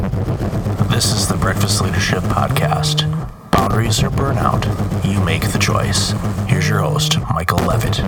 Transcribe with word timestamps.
This 0.00 1.12
is 1.12 1.28
the 1.28 1.36
Breakfast 1.38 1.82
Leadership 1.82 2.22
Podcast. 2.22 3.02
Boundaries 3.50 4.02
or 4.02 4.08
burnout, 4.08 4.64
you 5.04 5.22
make 5.22 5.42
the 5.52 5.58
choice. 5.58 6.12
Here's 6.48 6.66
your 6.66 6.78
host, 6.78 7.18
Michael 7.34 7.58
Levitt. 7.58 7.98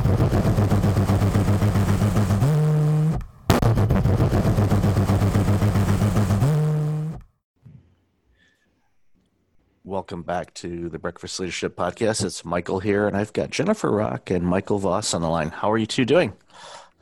Welcome 9.85 10.23
back 10.23 10.55
to 10.55 10.89
the 10.89 10.99
Breakfast 10.99 11.39
Leadership 11.41 11.77
Podcast. 11.77 12.25
It's 12.25 12.43
Michael 12.43 12.81
here, 12.81 13.07
and 13.07 13.15
I've 13.15 13.35
got 13.35 13.51
Jennifer 13.51 13.91
Rock 13.91 14.31
and 14.31 14.43
Michael 14.47 14.79
Voss 14.79 15.13
on 15.13 15.21
the 15.21 15.29
line. 15.29 15.51
How 15.51 15.71
are 15.71 15.77
you 15.77 15.85
two 15.85 16.07
doing? 16.07 16.33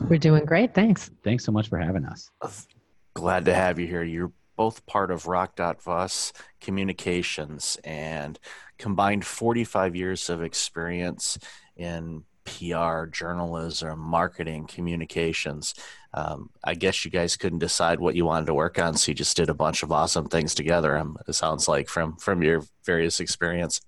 We're 0.00 0.18
doing 0.18 0.44
great. 0.44 0.74
Thanks. 0.74 1.12
Thanks 1.22 1.44
so 1.44 1.52
much 1.52 1.68
for 1.68 1.78
having 1.78 2.04
us. 2.06 2.28
Glad 3.14 3.44
to 3.44 3.54
have 3.54 3.78
you 3.78 3.86
here. 3.86 4.02
You're 4.02 4.32
both 4.60 4.84
part 4.84 5.10
of 5.10 5.26
Rock.Voss 5.26 6.34
Communications 6.60 7.78
and 7.82 8.38
combined 8.76 9.24
45 9.24 9.96
years 9.96 10.28
of 10.28 10.42
experience 10.42 11.38
in 11.78 12.24
PR, 12.44 13.06
journalism, 13.06 13.98
marketing, 13.98 14.66
communications. 14.66 15.72
Um, 16.12 16.50
I 16.62 16.74
guess 16.74 17.06
you 17.06 17.10
guys 17.10 17.38
couldn't 17.38 17.60
decide 17.60 18.00
what 18.00 18.14
you 18.16 18.26
wanted 18.26 18.48
to 18.48 18.54
work 18.54 18.78
on, 18.78 18.98
so 18.98 19.12
you 19.12 19.14
just 19.14 19.34
did 19.34 19.48
a 19.48 19.54
bunch 19.54 19.82
of 19.82 19.92
awesome 19.92 20.28
things 20.28 20.54
together. 20.54 20.94
Um, 20.94 21.16
it 21.26 21.32
sounds 21.32 21.66
like 21.66 21.88
from 21.88 22.16
from 22.16 22.42
your 22.42 22.62
various 22.84 23.18
experience. 23.18 23.80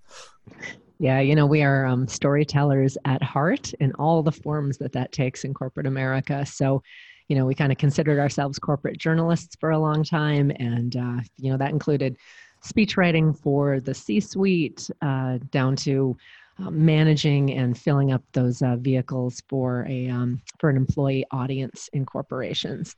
Yeah, 0.99 1.21
you 1.21 1.35
know, 1.35 1.45
we 1.45 1.63
are 1.63 1.85
um, 1.85 2.09
storytellers 2.09 2.97
at 3.05 3.23
heart 3.23 3.75
in 3.79 3.93
all 3.99 4.23
the 4.23 4.33
forms 4.33 4.79
that 4.79 4.93
that 4.93 5.13
takes 5.13 5.45
in 5.45 5.53
corporate 5.53 5.87
America. 5.87 6.47
So, 6.47 6.83
you 7.29 7.37
know, 7.37 7.47
we 7.47 7.55
kind 7.55 7.73
of 7.73 7.79
considered 7.79 8.19
ourselves 8.19 8.59
corporate 8.59 8.99
journalists 8.99 9.57
for 9.59 9.71
a 9.71 9.79
long 9.79 10.05
time, 10.05 10.53
and 10.57 10.97
uh, 10.97 11.21
you 11.39 11.51
know 11.51 11.57
that 11.57 11.71
included 11.71 12.17
speech 12.63 12.97
writing 12.97 13.35
for 13.35 13.81
the 13.81 13.95
C-suite, 13.95 14.89
uh, 15.03 15.39
down 15.51 15.75
to 15.77 16.17
uh, 16.59 16.71
managing 16.71 17.53
and 17.53 17.77
filling 17.77 18.13
up 18.13 18.23
those 18.33 18.63
uh, 18.63 18.77
vehicles 18.77 19.43
for 19.49 19.87
a 19.89 20.09
um, 20.09 20.41
for 20.59 20.71
an 20.71 20.77
employee 20.77 21.25
audience 21.31 21.89
in 21.93 22.05
corporations. 22.05 22.95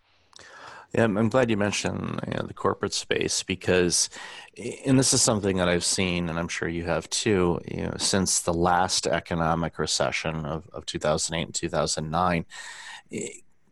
Yeah, 0.95 1.05
I'm 1.05 1.29
glad 1.29 1.51
you 1.51 1.57
mentioned 1.57 2.21
you 2.29 2.35
know, 2.35 2.47
the 2.47 2.55
corporate 2.55 2.95
space 2.95 3.43
because, 3.43 4.09
and 4.87 4.97
this 4.97 5.13
is 5.13 5.23
something 5.23 5.57
that 5.57 5.69
I've 5.69 5.85
seen, 5.85 6.29
and 6.29 6.39
I'm 6.39 6.47
sure 6.47 6.69
you 6.69 6.85
have 6.85 7.11
too. 7.11 7.61
You 7.69 7.87
know, 7.87 7.95
since 7.99 8.41
the 8.41 8.55
last 8.55 9.09
economic 9.09 9.79
recession 9.81 10.45
of, 10.45 10.69
of 10.73 10.87
2008 10.87 11.43
and 11.47 11.55
2009, 11.55 12.45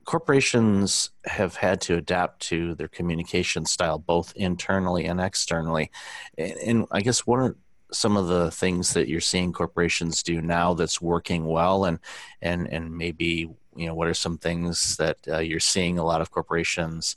corporations 0.04 1.10
have 1.24 1.56
had 1.56 1.80
to 1.82 1.96
adapt 1.96 2.40
to 2.40 2.74
their 2.74 2.88
communication 2.88 3.64
style, 3.64 3.98
both 3.98 4.32
internally 4.36 5.06
and 5.06 5.20
externally. 5.20 5.90
And, 6.36 6.52
and 6.52 6.86
I 6.90 7.00
guess 7.00 7.26
what 7.26 7.38
are 7.40 7.56
some 7.92 8.16
of 8.16 8.26
the 8.26 8.50
things 8.50 8.94
that 8.94 9.08
you're 9.08 9.20
seeing 9.20 9.52
corporations 9.52 10.22
do 10.22 10.40
now 10.40 10.74
that's 10.74 11.00
working 11.00 11.46
well, 11.46 11.84
and 11.84 11.98
and 12.40 12.66
and 12.68 12.96
maybe 12.96 13.48
you 13.76 13.86
know 13.86 13.94
what 13.94 14.08
are 14.08 14.14
some 14.14 14.38
things 14.38 14.96
that 14.96 15.18
uh, 15.28 15.38
you're 15.38 15.60
seeing 15.60 15.98
a 15.98 16.04
lot 16.04 16.20
of 16.20 16.30
corporations 16.30 17.16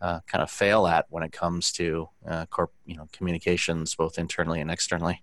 uh, 0.00 0.20
kind 0.26 0.42
of 0.42 0.50
fail 0.50 0.86
at 0.86 1.06
when 1.10 1.22
it 1.22 1.32
comes 1.32 1.72
to 1.72 2.08
uh, 2.26 2.46
corp 2.46 2.72
you 2.86 2.96
know 2.96 3.08
communications 3.12 3.94
both 3.94 4.18
internally 4.18 4.60
and 4.60 4.70
externally 4.70 5.22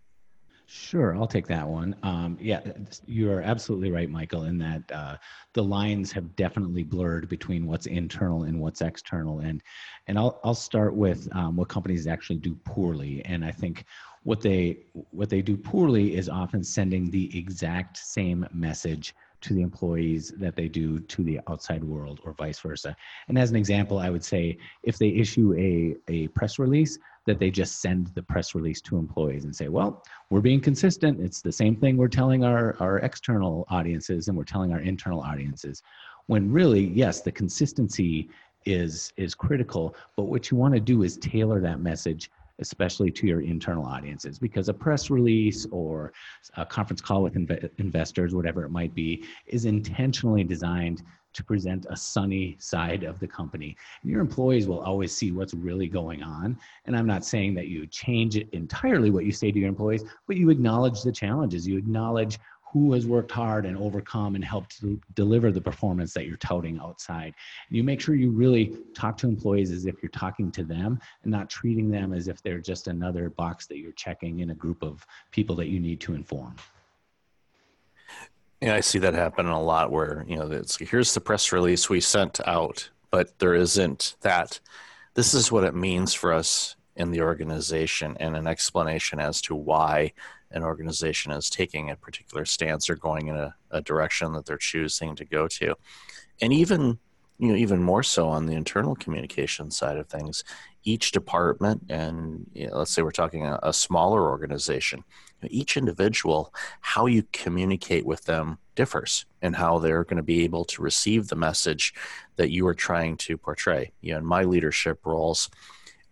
Sure, 0.69 1.15
I'll 1.15 1.27
take 1.27 1.47
that 1.47 1.65
one. 1.65 1.95
Um, 2.03 2.37
yeah, 2.41 2.59
you 3.05 3.31
are 3.31 3.41
absolutely 3.41 3.89
right, 3.89 4.09
Michael, 4.09 4.43
in 4.43 4.57
that 4.57 4.83
uh, 4.91 5.15
the 5.53 5.63
lines 5.63 6.11
have 6.11 6.35
definitely 6.35 6.83
blurred 6.83 7.29
between 7.29 7.65
what's 7.65 7.85
internal 7.85 8.43
and 8.43 8.59
what's 8.59 8.81
external. 8.81 9.39
And 9.39 9.63
and 10.07 10.19
I'll 10.19 10.41
I'll 10.43 10.53
start 10.53 10.93
with 10.93 11.25
um, 11.33 11.55
what 11.55 11.69
companies 11.69 12.05
actually 12.05 12.39
do 12.39 12.53
poorly. 12.65 13.23
And 13.23 13.45
I 13.45 13.51
think 13.51 13.85
what 14.23 14.41
they 14.41 14.79
what 15.11 15.29
they 15.29 15.41
do 15.41 15.55
poorly 15.55 16.15
is 16.15 16.27
often 16.27 16.63
sending 16.65 17.09
the 17.11 17.37
exact 17.37 17.95
same 17.97 18.45
message 18.53 19.15
to 19.39 19.53
the 19.53 19.61
employees 19.61 20.33
that 20.37 20.55
they 20.58 20.67
do 20.67 20.99
to 20.99 21.23
the 21.23 21.39
outside 21.47 21.83
world 21.83 22.19
or 22.23 22.33
vice 22.33 22.59
versa. 22.59 22.93
And 23.30 23.37
as 23.37 23.52
an 23.52 23.55
example, 23.55 23.99
I 23.99 24.09
would 24.09 24.23
say 24.23 24.58
if 24.83 24.97
they 24.97 25.09
issue 25.09 25.53
a, 25.58 25.95
a 26.11 26.27
press 26.30 26.59
release, 26.59 26.97
that 27.27 27.38
they 27.38 27.52
just 27.52 27.82
send 27.82 28.08
the 28.15 28.23
press 28.23 28.55
release 28.55 28.82
to 28.82 28.98
employees 28.98 29.43
and 29.43 29.55
say, 29.55 29.67
well, 29.67 30.04
we're 30.30 30.42
being 30.42 30.61
consistent. 30.61 31.20
It's 31.21 31.42
the 31.42 31.52
same 31.52 31.76
thing 31.76 31.98
we're 31.98 32.08
telling 32.08 32.43
our, 32.43 32.76
our 32.80 32.98
external 32.99 33.65
audiences 33.70 34.30
and 34.30 34.36
we're 34.36 34.45
telling 34.45 34.71
our 34.71 34.80
internal 34.80 35.21
audiences. 35.21 35.83
When 36.26 36.52
really, 36.52 36.86
yes, 36.87 37.21
the 37.21 37.32
consistency 37.32 38.30
is 38.66 39.14
is 39.16 39.33
critical, 39.36 39.95
but 40.16 40.23
what 40.23 40.49
you 40.49 40.58
want 40.58 40.73
to 40.73 40.80
do 40.80 41.04
is 41.04 41.17
tailor 41.17 41.61
that 41.61 41.80
message 41.80 42.32
especially 42.60 43.11
to 43.11 43.27
your 43.27 43.42
internal 43.42 43.86
audiences, 43.86 44.39
because 44.39 44.67
a 44.67 44.73
press 44.73 45.10
release 45.10 45.67
or 45.71 46.11
a 46.55 46.66
conference 46.66 47.02
call 47.02 47.21
with 47.23 47.36
inv- 47.36 47.70
investors, 47.77 48.33
whatever 48.33 48.64
it 48.64 48.70
might 48.70 48.95
be, 48.95 49.23
is 49.45 49.66
intentionally 49.66 50.43
designed 50.43 51.04
to 51.33 51.43
present 51.43 51.86
a 51.89 51.95
sunny 51.95 52.55
side 52.60 53.04
of 53.04 53.20
the 53.20 53.27
company. 53.27 53.76
And 54.02 54.11
your 54.11 54.21
employees 54.21 54.67
will 54.67 54.80
always 54.80 55.15
see 55.15 55.32
what's 55.32 55.54
really 55.54 55.88
going 55.88 56.23
on. 56.23 56.58
And 56.86 56.95
I'm 56.95 57.08
not 57.08 57.26
saying 57.26 57.54
that 57.55 57.67
you 57.67 57.86
change 57.88 58.36
it 58.36 58.49
entirely 58.54 59.11
what 59.11 59.26
you 59.26 59.32
say 59.32 59.52
to 59.52 59.60
your 59.60 59.70
employees, 59.70 60.04
but 60.27 60.37
you 60.37 60.49
acknowledge 60.49 61.04
the 61.04 61.11
challenges. 61.11 61.67
You 61.67 61.77
acknowledge 61.77 62.39
who 62.73 62.93
has 62.93 63.08
worked 63.08 63.32
hard 63.32 63.66
and 63.66 63.77
overcome 63.77 64.36
and 64.36 64.43
helped 64.43 64.80
to 64.82 64.99
deliver 65.16 65.52
the 65.52 65.61
performance 65.61 66.14
that 66.14 66.26
you're 66.26 66.37
touting 66.37 66.80
outside. 66.80 67.33
And 67.70 67.77
you 67.77 67.83
make 67.83 68.02
sure 68.02 68.16
you 68.16 68.30
really 68.30 68.77
talk 68.93 69.17
to 69.17 69.27
employees 69.27 69.71
as 69.71 69.86
if 69.86 69.95
you're 70.04 70.10
talking 70.10 70.52
to 70.52 70.64
them 70.64 70.99
and 71.23 71.32
not 71.32 71.49
treating 71.49 71.89
them 71.89 72.14
as 72.14 72.27
if 72.27 72.42
they're 72.42 72.60
just 72.60 72.87
another 72.87 73.30
box 73.30 73.67
that 73.67 73.77
you're 73.77 73.93
checking 73.93 74.39
in 74.39 74.49
a 74.49 74.55
group 74.55 74.83
of 74.83 75.05
people 75.32 75.55
that 75.55 75.67
you 75.67 75.80
need 75.80 76.02
to 76.02 76.14
inform. 76.14 76.55
Yeah, 78.61 78.73
I 78.73 78.79
see 78.79 78.99
that 78.99 79.13
happen 79.13 79.45
a 79.45 79.61
lot 79.61 79.91
where, 79.91 80.25
you 80.27 80.35
know, 80.35 80.51
it's 80.51 80.77
here's 80.77 81.13
the 81.13 81.21
press 81.21 81.51
release 81.51 81.89
we 81.89 82.01
sent 82.01 82.39
out, 82.47 82.89
but 83.11 83.37
there 83.39 83.53
isn't 83.53 84.15
that. 84.21 84.59
This 85.13 85.33
is 85.33 85.51
what 85.51 85.63
it 85.63 85.75
means 85.75 86.13
for 86.13 86.33
us 86.33 86.75
in 86.95 87.11
the 87.11 87.21
organization 87.21 88.17
and 88.19 88.35
an 88.35 88.47
explanation 88.47 89.19
as 89.19 89.41
to 89.43 89.55
why 89.55 90.13
an 90.51 90.63
organization 90.63 91.31
is 91.31 91.49
taking 91.49 91.91
a 91.91 91.95
particular 91.95 92.45
stance 92.45 92.89
or 92.89 92.95
going 92.95 93.27
in 93.27 93.35
a, 93.35 93.53
a 93.69 93.81
direction 93.81 94.33
that 94.33 94.45
they're 94.45 94.57
choosing 94.57 95.15
to 95.15 95.25
go 95.25 95.47
to. 95.47 95.75
And 96.41 96.51
even 96.51 96.97
you 97.39 97.49
know 97.49 97.55
even 97.55 97.83
more 97.83 98.01
so 98.01 98.27
on 98.29 98.47
the 98.47 98.55
internal 98.55 98.95
communication 98.95 99.69
side 99.69 99.97
of 99.97 100.07
things 100.07 100.43
each 100.83 101.11
department 101.11 101.83
and 101.89 102.49
you 102.53 102.67
know, 102.67 102.77
let's 102.77 102.89
say 102.89 103.03
we're 103.03 103.11
talking 103.11 103.45
a, 103.45 103.59
a 103.61 103.71
smaller 103.71 104.27
organization 104.27 105.03
each 105.43 105.77
individual 105.77 106.53
how 106.81 107.05
you 107.05 107.23
communicate 107.31 108.05
with 108.05 108.25
them 108.25 108.58
differs 108.75 109.25
and 109.42 109.55
how 109.55 109.80
they're 109.80 110.03
going 110.03 110.17
to 110.17 110.23
be 110.23 110.43
able 110.43 110.65
to 110.65 110.81
receive 110.81 111.27
the 111.27 111.36
message 111.36 111.93
that 112.36 112.52
you 112.52 112.65
are 112.67 112.73
trying 112.73 113.17
to 113.17 113.37
portray. 113.37 113.92
You 114.02 114.14
know 114.14 114.20
in 114.20 114.25
my 114.25 114.43
leadership 114.43 115.05
roles 115.05 115.49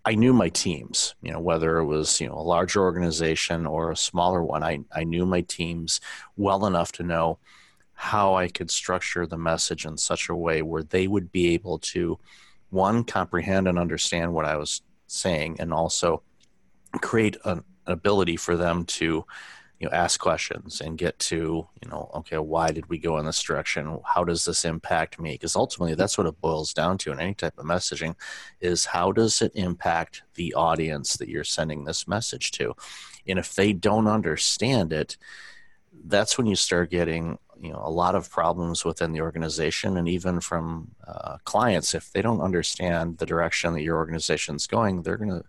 I 0.08 0.14
knew 0.14 0.34
my 0.34 0.50
teams, 0.50 1.16
you 1.24 1.32
know, 1.32 1.40
whether 1.40 1.80
it 1.80 1.86
was, 1.86 2.22
you 2.22 2.28
know, 2.28 2.36
a 2.36 2.46
larger 2.46 2.82
organization 2.82 3.66
or 3.66 3.90
a 3.90 3.98
smaller 3.98 4.44
one, 4.44 4.62
I, 4.62 4.82
I 4.92 5.04
knew 5.04 5.26
my 5.26 5.42
teams 5.42 6.00
well 6.38 6.68
enough 6.68 6.92
to 6.94 7.04
know 7.04 7.40
how 7.96 8.36
I 8.36 8.48
could 8.48 8.70
structure 8.70 9.26
the 9.26 9.38
message 9.38 9.84
in 9.84 9.98
such 9.98 10.30
a 10.30 10.36
way 10.36 10.62
where 10.62 10.84
they 10.84 11.08
would 11.08 11.32
be 11.32 11.56
able 11.56 11.80
to, 11.80 12.20
one, 12.70 13.04
comprehend 13.04 13.68
and 13.68 13.80
understand 13.80 14.32
what 14.32 14.46
I 14.46 14.58
was 14.58 14.84
saying, 15.08 15.58
and 15.60 15.74
also 15.74 16.22
create 17.02 17.38
an 17.44 17.64
ability 17.88 18.38
for 18.38 18.56
them 18.58 18.86
to 18.86 19.26
you 19.80 19.90
know 19.90 19.92
ask 19.92 20.20
questions 20.20 20.80
and 20.80 20.98
get 20.98 21.20
to 21.20 21.68
you 21.82 21.90
know 21.90 22.10
okay 22.16 22.38
why 22.38 22.72
did 22.72 22.88
we 22.88 22.98
go 22.98 23.18
in 23.18 23.26
this 23.26 23.42
direction? 23.44 24.00
How 24.06 24.24
does 24.24 24.46
this 24.46 24.66
impact 24.66 25.20
me? 25.20 25.34
Because 25.34 25.56
ultimately 25.56 25.96
that's 25.96 26.18
what 26.18 26.28
it 26.28 26.40
boils 26.42 26.74
down 26.74 26.98
to 27.00 27.12
in 27.12 27.20
any 27.20 27.34
type 27.34 27.58
of 27.58 27.66
messaging 27.66 28.16
is 28.62 28.86
how 28.86 29.12
does 29.12 29.42
it 29.42 29.52
impact 29.56 30.24
the 30.36 30.54
audience 30.54 31.18
that 31.18 31.30
you're 31.30 31.44
sending 31.44 31.84
this 31.84 32.08
message 32.08 32.52
to? 32.52 32.74
And 33.28 33.40
if 33.40 33.56
they 33.56 33.74
don't 33.74 34.08
understand 34.08 34.94
it 34.94 35.18
that's 36.08 36.38
when 36.38 36.48
you 36.48 36.56
start 36.56 36.90
getting 36.90 37.38
you 37.60 37.72
know 37.72 37.82
a 37.84 37.90
lot 37.90 38.16
of 38.16 38.30
problems 38.30 38.84
within 38.84 39.12
the 39.12 39.22
organization 39.22 39.98
and 39.98 40.08
even 40.08 40.40
from 40.40 40.92
uh, 41.08 41.38
clients. 41.46 41.94
If 41.94 42.12
they 42.12 42.22
don't 42.22 42.42
understand 42.42 43.18
the 43.18 43.26
direction 43.26 43.74
that 43.74 43.82
your 43.82 43.98
organization 43.98 44.56
is 44.56 44.68
going 44.68 45.02
they're 45.02 45.18
going 45.18 45.32
to 45.32 45.44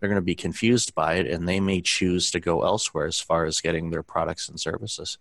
they're 0.00 0.08
going 0.08 0.16
to 0.16 0.22
be 0.22 0.34
confused 0.34 0.94
by 0.94 1.14
it 1.14 1.26
and 1.26 1.46
they 1.46 1.60
may 1.60 1.80
choose 1.80 2.30
to 2.30 2.40
go 2.40 2.62
elsewhere 2.62 3.06
as 3.06 3.20
far 3.20 3.44
as 3.44 3.60
getting 3.60 3.90
their 3.90 4.02
products 4.02 4.48
and 4.48 4.58
services. 4.58 5.18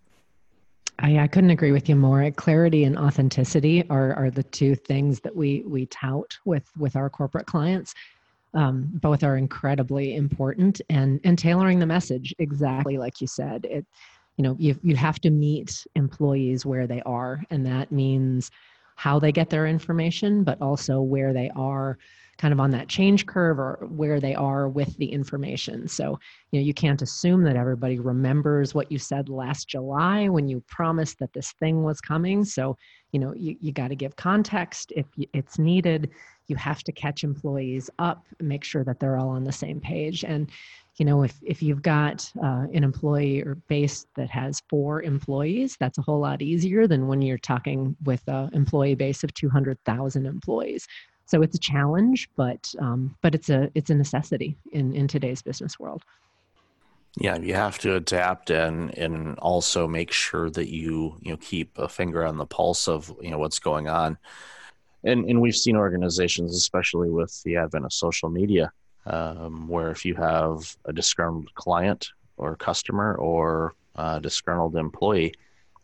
I, 0.99 1.19
I 1.19 1.27
couldn't 1.27 1.49
agree 1.49 1.71
with 1.71 1.87
you 1.89 1.95
more. 1.95 2.29
Clarity 2.31 2.83
and 2.85 2.97
authenticity 2.97 3.87
are, 3.89 4.13
are 4.13 4.29
the 4.29 4.43
two 4.43 4.75
things 4.75 5.19
that 5.21 5.35
we 5.35 5.63
we 5.65 5.85
tout 5.85 6.37
with 6.45 6.69
with 6.77 6.95
our 6.95 7.09
corporate 7.09 7.45
clients. 7.45 7.93
Um, 8.53 8.89
both 8.93 9.23
are 9.23 9.37
incredibly 9.37 10.15
important, 10.15 10.81
and 10.89 11.21
and 11.23 11.37
tailoring 11.37 11.79
the 11.79 11.85
message 11.85 12.33
exactly 12.39 12.97
like 12.97 13.21
you 13.21 13.27
said. 13.27 13.65
It, 13.65 13.85
you 14.37 14.43
know, 14.43 14.55
you 14.59 14.77
you 14.83 14.95
have 14.95 15.19
to 15.21 15.29
meet 15.29 15.85
employees 15.95 16.65
where 16.65 16.87
they 16.87 17.01
are, 17.03 17.43
and 17.49 17.65
that 17.65 17.91
means 17.91 18.51
how 18.95 19.19
they 19.19 19.31
get 19.31 19.49
their 19.49 19.67
information, 19.67 20.43
but 20.43 20.61
also 20.61 20.99
where 20.99 21.31
they 21.31 21.49
are 21.55 21.97
kind 22.39 22.53
of 22.53 22.59
on 22.59 22.71
that 22.71 22.87
change 22.87 23.25
curve 23.25 23.59
or 23.59 23.85
where 23.89 24.19
they 24.21 24.33
are 24.33 24.69
with 24.69 24.97
the 24.97 25.11
information. 25.11 25.87
So, 25.89 26.17
you 26.51 26.59
know, 26.59 26.65
you 26.65 26.73
can't 26.73 27.01
assume 27.01 27.43
that 27.43 27.57
everybody 27.57 27.99
remembers 27.99 28.73
what 28.73 28.89
you 28.89 28.97
said 28.97 29.27
last 29.27 29.67
July 29.67 30.29
when 30.29 30.47
you 30.47 30.63
promised 30.67 31.19
that 31.19 31.33
this 31.33 31.51
thing 31.59 31.83
was 31.83 31.99
coming. 31.99 32.45
So, 32.45 32.77
you 33.11 33.19
know, 33.19 33.33
you, 33.35 33.57
you 33.59 33.73
got 33.73 33.89
to 33.89 33.95
give 33.95 34.15
context 34.15 34.93
if 34.95 35.05
it's 35.33 35.59
needed. 35.59 36.11
You 36.47 36.55
have 36.55 36.81
to 36.83 36.93
catch 36.93 37.25
employees 37.25 37.89
up, 37.99 38.25
make 38.39 38.63
sure 38.63 38.85
that 38.85 39.01
they're 39.01 39.17
all 39.17 39.29
on 39.29 39.43
the 39.43 39.51
same 39.51 39.81
page. 39.81 40.23
And, 40.23 40.49
you 40.95 41.05
know, 41.05 41.23
if, 41.23 41.37
if 41.43 41.61
you've 41.61 41.81
got 41.81 42.29
uh, 42.41 42.67
an 42.73 42.83
employee 42.83 43.41
or 43.41 43.55
base 43.67 44.07
that 44.15 44.29
has 44.29 44.61
four 44.69 45.01
employees, 45.03 45.75
that's 45.79 45.97
a 45.97 46.01
whole 46.01 46.19
lot 46.19 46.41
easier 46.41 46.87
than 46.87 47.07
when 47.07 47.21
you're 47.21 47.37
talking 47.37 47.95
with 48.03 48.21
an 48.27 48.49
employee 48.53 48.95
base 48.95 49.23
of 49.23 49.33
200,000 49.33 50.25
employees. 50.25 50.87
So 51.29 51.43
it's 51.43 51.55
a 51.55 51.59
challenge, 51.59 52.27
but 52.35 52.73
um, 52.79 53.15
but 53.21 53.35
it's 53.35 53.49
a 53.51 53.69
it's 53.75 53.91
a 53.91 53.95
necessity 53.95 54.57
in 54.71 54.95
in 54.95 55.07
today's 55.07 55.43
business 55.43 55.79
world. 55.79 56.01
Yeah, 57.19 57.37
you 57.37 57.53
have 57.53 57.77
to 57.79 57.95
adapt 57.95 58.49
and 58.49 58.97
and 58.97 59.37
also 59.37 59.87
make 59.87 60.11
sure 60.11 60.49
that 60.49 60.69
you 60.73 61.17
you 61.21 61.31
know 61.31 61.37
keep 61.37 61.77
a 61.77 61.87
finger 61.87 62.25
on 62.25 62.37
the 62.37 62.47
pulse 62.47 62.87
of 62.87 63.15
you 63.21 63.29
know 63.29 63.37
what's 63.37 63.59
going 63.59 63.87
on. 63.87 64.17
And 65.03 65.29
and 65.29 65.39
we've 65.39 65.55
seen 65.55 65.75
organizations, 65.75 66.55
especially 66.55 67.11
with 67.11 67.43
the 67.43 67.57
advent 67.57 67.85
of 67.85 67.93
social 67.93 68.29
media, 68.29 68.71
um, 69.05 69.67
where 69.67 69.91
if 69.91 70.05
you 70.05 70.15
have 70.15 70.75
a 70.85 70.93
disgruntled 70.93 71.53
client 71.53 72.09
or 72.37 72.55
customer 72.55 73.13
or 73.13 73.75
disgruntled 74.21 74.75
employee, 74.77 75.35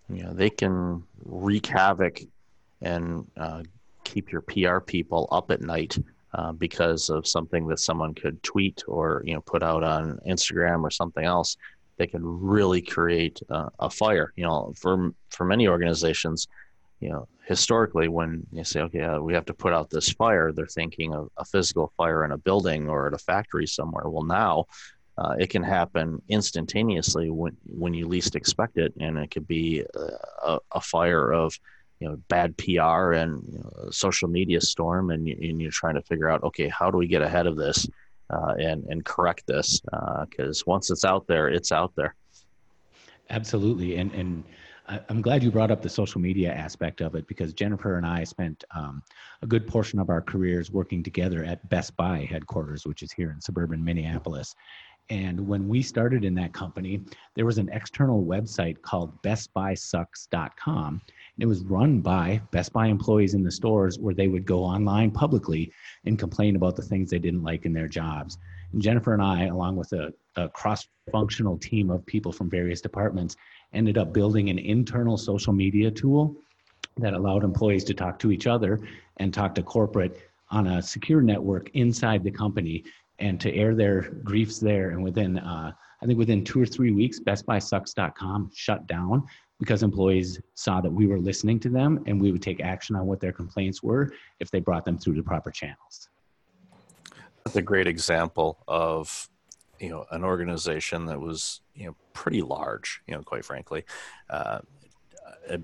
you 0.10 0.24
know 0.24 0.34
they 0.34 0.50
can 0.50 1.04
wreak 1.24 1.68
havoc 1.68 2.20
and 2.82 3.30
uh, 3.38 3.62
keep 4.06 4.32
your 4.32 4.42
PR 4.42 4.80
people 4.80 5.28
up 5.32 5.52
at 5.52 5.62
night 5.62 5.98
uh, 6.34 6.52
because 6.54 7.10
of 7.10 7.28
something 7.28 7.68
that 7.68 7.80
someone 7.80 8.14
could 8.14 8.42
tweet 8.44 8.84
or 8.88 9.22
you 9.26 9.34
know 9.34 9.42
put 9.42 9.64
out 9.64 9.84
on 9.84 10.20
Instagram 10.28 10.84
or 10.84 10.92
something 10.92 11.26
else. 11.26 11.58
They 11.98 12.08
can 12.08 12.24
really 12.24 12.82
create 12.82 13.40
uh, 13.50 13.70
a 13.80 13.90
fire. 13.90 14.32
You 14.36 14.46
know, 14.46 14.74
for 14.78 15.12
for 15.30 15.46
many 15.46 15.68
organizations, 15.68 16.48
you 17.00 17.10
know, 17.10 17.28
historically, 17.46 18.08
when 18.08 18.46
you 18.52 18.64
say, 18.64 18.82
okay, 18.82 19.02
uh, 19.02 19.20
we 19.20 19.34
have 19.34 19.46
to 19.46 19.54
put 19.54 19.74
out 19.74 19.90
this 19.90 20.10
fire, 20.10 20.52
they're 20.52 20.68
thinking 20.68 21.14
of 21.14 21.30
a 21.38 21.46
physical 21.46 21.92
fire 21.98 22.26
in 22.26 22.32
a 22.32 22.38
building 22.38 22.90
or 22.90 23.08
at 23.08 23.14
a 23.14 23.18
factory 23.18 23.68
somewhere. 23.68 24.10
Well, 24.10 24.24
now 24.24 24.66
uh, 25.18 25.36
it 25.40 25.50
can 25.50 25.64
happen 25.64 26.22
instantaneously 26.28 27.30
when 27.30 27.56
when 27.66 27.94
you 27.94 28.08
least 28.08 28.36
expect 28.36 28.78
it, 28.78 28.94
and 29.00 29.18
it 29.18 29.32
could 29.32 29.48
be 29.48 29.86
a, 30.44 30.60
a 30.74 30.82
fire 30.82 31.32
of 31.32 31.58
you 32.06 32.12
know 32.12 32.18
bad 32.28 32.56
PR 32.58 33.14
and 33.14 33.42
you 33.52 33.60
know, 33.60 33.90
social 33.90 34.28
media 34.28 34.62
storm, 34.62 35.10
and, 35.10 35.28
and 35.28 35.60
you're 35.60 35.72
trying 35.72 35.96
to 35.96 36.02
figure 36.04 36.30
out, 36.30 36.44
okay, 36.44 36.68
how 36.68 36.92
do 36.92 36.98
we 36.98 37.08
get 37.08 37.24
ahead 37.24 37.48
of 37.48 37.58
this 37.58 37.90
uh, 38.30 38.54
and 38.60 38.84
and 38.86 39.04
correct 39.04 39.48
this? 39.48 39.82
Because 40.30 40.62
uh, 40.62 40.66
once 40.68 40.92
it's 40.92 41.04
out 41.04 41.26
there, 41.26 41.48
it's 41.50 41.72
out 41.72 41.94
there. 41.96 42.14
Absolutely, 43.32 43.96
and 43.96 44.14
and 44.14 44.44
I'm 45.10 45.24
glad 45.24 45.42
you 45.42 45.50
brought 45.50 45.72
up 45.72 45.82
the 45.82 45.90
social 45.90 46.22
media 46.22 46.54
aspect 46.54 47.02
of 47.02 47.16
it 47.16 47.28
because 47.28 47.54
Jennifer 47.54 47.98
and 47.98 48.06
I 48.06 48.24
spent 48.24 48.64
um, 48.76 49.02
a 49.42 49.48
good 49.48 49.66
portion 49.66 49.98
of 49.98 50.12
our 50.12 50.22
careers 50.22 50.70
working 50.70 51.02
together 51.02 51.44
at 51.44 51.68
Best 51.70 51.96
Buy 51.96 52.20
headquarters, 52.30 52.86
which 52.86 53.02
is 53.02 53.12
here 53.12 53.32
in 53.32 53.42
suburban 53.42 53.84
Minneapolis. 53.84 54.54
And 55.10 55.48
when 55.48 55.68
we 55.68 55.82
started 55.82 56.26
in 56.26 56.34
that 56.36 56.54
company, 56.54 57.02
there 57.36 57.46
was 57.46 57.58
an 57.58 57.70
external 57.72 58.24
website 58.24 58.82
called 58.82 59.22
bestbuysucks.com 59.22 61.02
it 61.38 61.46
was 61.46 61.64
run 61.64 62.00
by 62.00 62.42
Best 62.52 62.72
Buy 62.72 62.88
employees 62.88 63.34
in 63.34 63.44
the 63.44 63.52
stores 63.52 64.00
where 64.00 64.14
they 64.14 64.30
would 64.30 64.46
go 64.46 64.64
online 64.64 65.12
publicly 65.12 65.72
and 66.06 66.18
complain 66.18 66.56
about 66.56 66.78
the 66.78 66.82
things 66.82 67.10
they 67.10 67.20
didn't 67.20 67.44
like 67.44 67.66
in 67.66 67.74
their 67.74 67.90
jobs. 67.90 68.38
And 68.72 68.82
Jennifer 68.82 69.14
and 69.14 69.22
I, 69.22 69.46
along 69.46 69.76
with 69.76 69.92
a, 69.92 70.14
a 70.38 70.48
cross 70.50 70.88
functional 71.12 71.58
team 71.58 71.90
of 71.90 72.06
people 72.06 72.32
from 72.32 72.50
various 72.50 72.80
departments, 72.80 73.36
ended 73.74 73.98
up 73.98 74.14
building 74.14 74.50
an 74.50 74.60
internal 74.60 75.18
social 75.18 75.52
media 75.52 75.92
tool 75.92 76.36
that 76.98 77.14
allowed 77.14 77.44
employees 77.44 77.84
to 77.86 77.94
talk 77.94 78.18
to 78.20 78.32
each 78.32 78.48
other 78.48 78.80
and 79.18 79.34
talk 79.34 79.54
to 79.56 79.64
corporate 79.64 80.18
on 80.52 80.68
a 80.68 80.82
secure 80.82 81.22
network 81.22 81.70
inside 81.74 82.24
the 82.24 82.32
company 82.32 82.84
and 83.20 83.40
to 83.42 83.54
air 83.54 83.76
their 83.76 84.02
griefs 84.24 84.60
there. 84.60 84.92
And 84.92 85.04
within, 85.04 85.38
uh, 85.38 85.72
I 86.02 86.06
think 86.06 86.18
within 86.18 86.44
two 86.44 86.62
or 86.62 86.66
three 86.66 86.92
weeks, 86.92 87.20
BestBuySucks.com 87.20 88.52
shut 88.54 88.88
down 88.88 89.24
because 89.60 89.84
employees 89.84 90.42
saw 90.54 90.82
that 90.82 90.92
we 90.92 91.08
were 91.08 91.20
listening 91.20 91.60
to 91.62 91.70
them 91.70 92.04
and 92.08 92.20
we 92.20 92.32
would 92.32 92.42
take 92.42 92.60
action 92.60 92.96
on 92.96 93.06
what 93.06 93.20
their 93.20 93.32
complaints 93.32 93.82
were 93.82 94.12
if 94.40 94.52
they 94.52 94.60
brought 94.60 94.84
them 94.84 94.98
through 94.98 95.16
the 95.16 95.24
proper 95.24 95.52
channels. 95.52 96.10
That's 97.46 97.56
a 97.58 97.62
great 97.62 97.88
example 97.88 98.64
of 98.68 99.30
you 99.80 99.90
know 99.90 100.06
an 100.12 100.24
organization 100.24 101.06
that 101.06 101.20
was 101.20 101.62
you 101.74 101.86
know 101.86 101.96
pretty 102.14 102.42
large 102.42 103.02
you 103.08 103.14
know 103.14 103.22
quite 103.22 103.44
frankly 103.44 103.84
uh, 104.30 104.60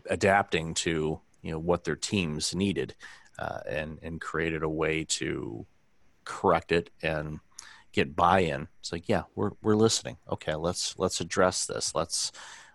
adapting 0.09 0.73
to 0.73 1.19
you 1.41 1.51
know 1.51 1.59
what 1.59 1.83
their 1.83 1.95
teams 1.95 2.53
needed 2.53 2.93
uh, 3.39 3.59
and 3.67 3.99
and 4.01 4.21
created 4.21 4.63
a 4.63 4.69
way 4.69 5.03
to 5.03 5.65
correct 6.31 6.71
it 6.71 6.89
and 7.01 7.39
get 7.91 8.15
buy-in 8.15 8.67
it's 8.79 8.93
like 8.93 9.09
yeah 9.09 9.23
we're 9.35 9.51
we're 9.61 9.75
listening 9.75 10.15
okay 10.31 10.55
let's 10.55 10.97
let's 10.97 11.19
address 11.19 11.65
this 11.65 11.93
let's 11.93 12.31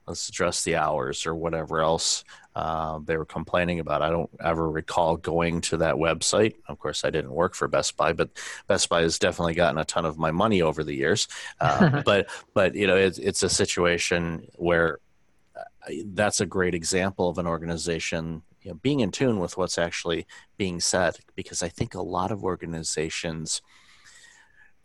let's 0.06 0.28
address 0.28 0.62
the 0.64 0.76
hours 0.76 1.24
or 1.24 1.34
whatever 1.34 1.80
else 1.80 2.22
uh, 2.56 3.00
they 3.04 3.18
were 3.18 3.26
complaining 3.26 3.80
about. 3.80 4.00
I 4.00 4.08
don't 4.08 4.30
ever 4.42 4.70
recall 4.70 5.18
going 5.18 5.60
to 5.62 5.76
that 5.76 5.96
website. 5.96 6.54
Of 6.68 6.78
course, 6.78 7.04
I 7.04 7.10
didn't 7.10 7.32
work 7.32 7.54
for 7.54 7.68
Best 7.68 7.98
Buy, 7.98 8.14
but 8.14 8.30
Best 8.66 8.88
Buy 8.88 9.02
has 9.02 9.18
definitely 9.18 9.52
gotten 9.52 9.78
a 9.78 9.84
ton 9.84 10.06
of 10.06 10.16
my 10.16 10.30
money 10.30 10.62
over 10.62 10.82
the 10.82 10.94
years. 10.94 11.28
Uh, 11.60 12.00
but 12.06 12.30
but 12.54 12.74
you 12.74 12.86
know, 12.86 12.96
it's, 12.96 13.18
it's 13.18 13.42
a 13.42 13.50
situation 13.50 14.48
where 14.54 15.00
uh, 15.54 15.92
that's 16.14 16.40
a 16.40 16.46
great 16.46 16.74
example 16.74 17.28
of 17.28 17.36
an 17.36 17.46
organization 17.46 18.40
you 18.66 18.72
know, 18.72 18.78
being 18.82 18.98
in 18.98 19.12
tune 19.12 19.38
with 19.38 19.56
what's 19.56 19.78
actually 19.78 20.26
being 20.56 20.80
said. 20.80 21.18
Because 21.36 21.62
I 21.62 21.68
think 21.68 21.94
a 21.94 22.02
lot 22.02 22.32
of 22.32 22.42
organizations 22.42 23.62